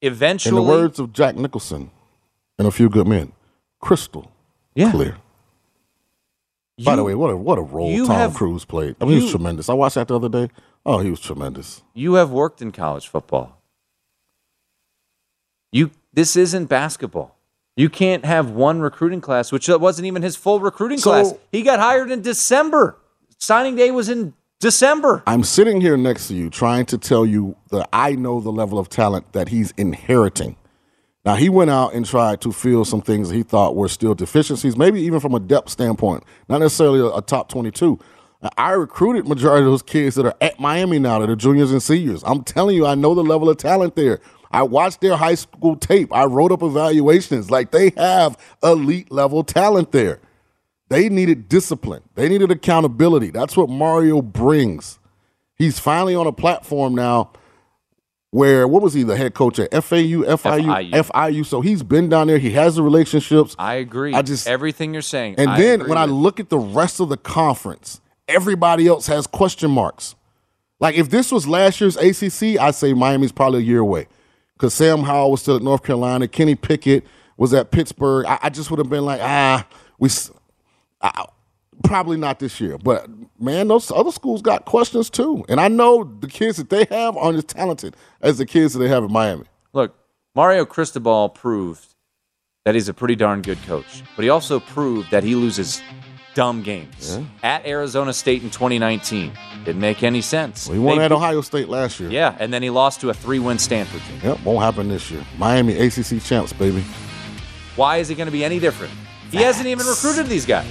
[0.00, 1.90] eventually In the words of Jack Nicholson
[2.58, 3.32] and a few good men,
[3.80, 4.32] crystal
[4.74, 4.90] Yeah.
[4.90, 5.18] clear.
[6.84, 8.96] By the way, what a what a role Tom have- Cruise played.
[9.00, 9.68] I mean, he was tremendous.
[9.68, 10.48] I watched that the other day.
[10.86, 11.82] Oh, he was tremendous.
[11.94, 13.60] You have worked in college football.
[15.72, 17.36] You this isn't basketball.
[17.76, 21.34] You can't have one recruiting class, which wasn't even his full recruiting So- class.
[21.52, 22.96] He got hired in December.
[23.38, 25.22] Signing day was in December.
[25.26, 28.78] I'm sitting here next to you trying to tell you that I know the level
[28.78, 30.56] of talent that he's inheriting.
[31.24, 34.14] Now, he went out and tried to fill some things that he thought were still
[34.14, 37.98] deficiencies, maybe even from a depth standpoint, not necessarily a, a top 22.
[38.42, 41.72] Now, I recruited majority of those kids that are at Miami now that are juniors
[41.72, 42.22] and seniors.
[42.24, 44.20] I'm telling you, I know the level of talent there.
[44.50, 46.12] I watched their high school tape.
[46.12, 47.50] I wrote up evaluations.
[47.50, 50.20] Like they have elite level talent there.
[50.88, 52.02] They needed discipline.
[52.14, 53.30] They needed accountability.
[53.30, 54.98] That's what Mario brings.
[55.54, 57.30] He's finally on a platform now
[58.30, 60.90] where what was he the head coach at FAU, FIU, FIU.
[60.90, 61.46] FIU.
[61.46, 62.38] So he's been down there.
[62.38, 63.56] He has the relationships.
[63.58, 64.14] I agree.
[64.14, 65.34] I just everything you're saying.
[65.38, 69.26] and I then when I look at the rest of the conference, everybody else has
[69.26, 70.14] question marks.
[70.78, 74.06] Like if this was last year's ACC, I'd say Miami's probably a year away
[74.54, 76.28] because Sam Howell was still at North Carolina.
[76.28, 77.04] Kenny Pickett
[77.36, 78.26] was at Pittsburgh.
[78.26, 79.66] I, I just would have been like, ah,
[79.98, 80.08] we
[81.00, 81.26] I-
[81.84, 82.78] probably not this year.
[82.78, 83.08] But
[83.38, 85.44] man, those other schools got questions too.
[85.48, 88.80] And I know the kids that they have aren't as talented as the kids that
[88.80, 89.44] they have in Miami.
[89.72, 89.94] Look,
[90.34, 91.94] Mario Cristobal proved
[92.64, 95.80] that he's a pretty darn good coach, but he also proved that he loses
[96.34, 97.18] dumb games.
[97.42, 99.32] At Arizona State in 2019,
[99.64, 100.68] didn't make any sense.
[100.68, 102.10] He won They at Ohio State last year.
[102.10, 104.20] Yeah, and then he lost to a three-win Stanford team.
[104.22, 105.24] Yep, won't happen this year.
[105.38, 106.84] Miami ACC champs, baby.
[107.76, 108.92] Why is it going to be any different?
[109.30, 110.70] He hasn't even recruited these guys.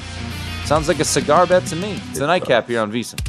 [0.69, 1.93] Sounds like a cigar bet to me.
[2.11, 3.28] It's the nightcap here on VSiN.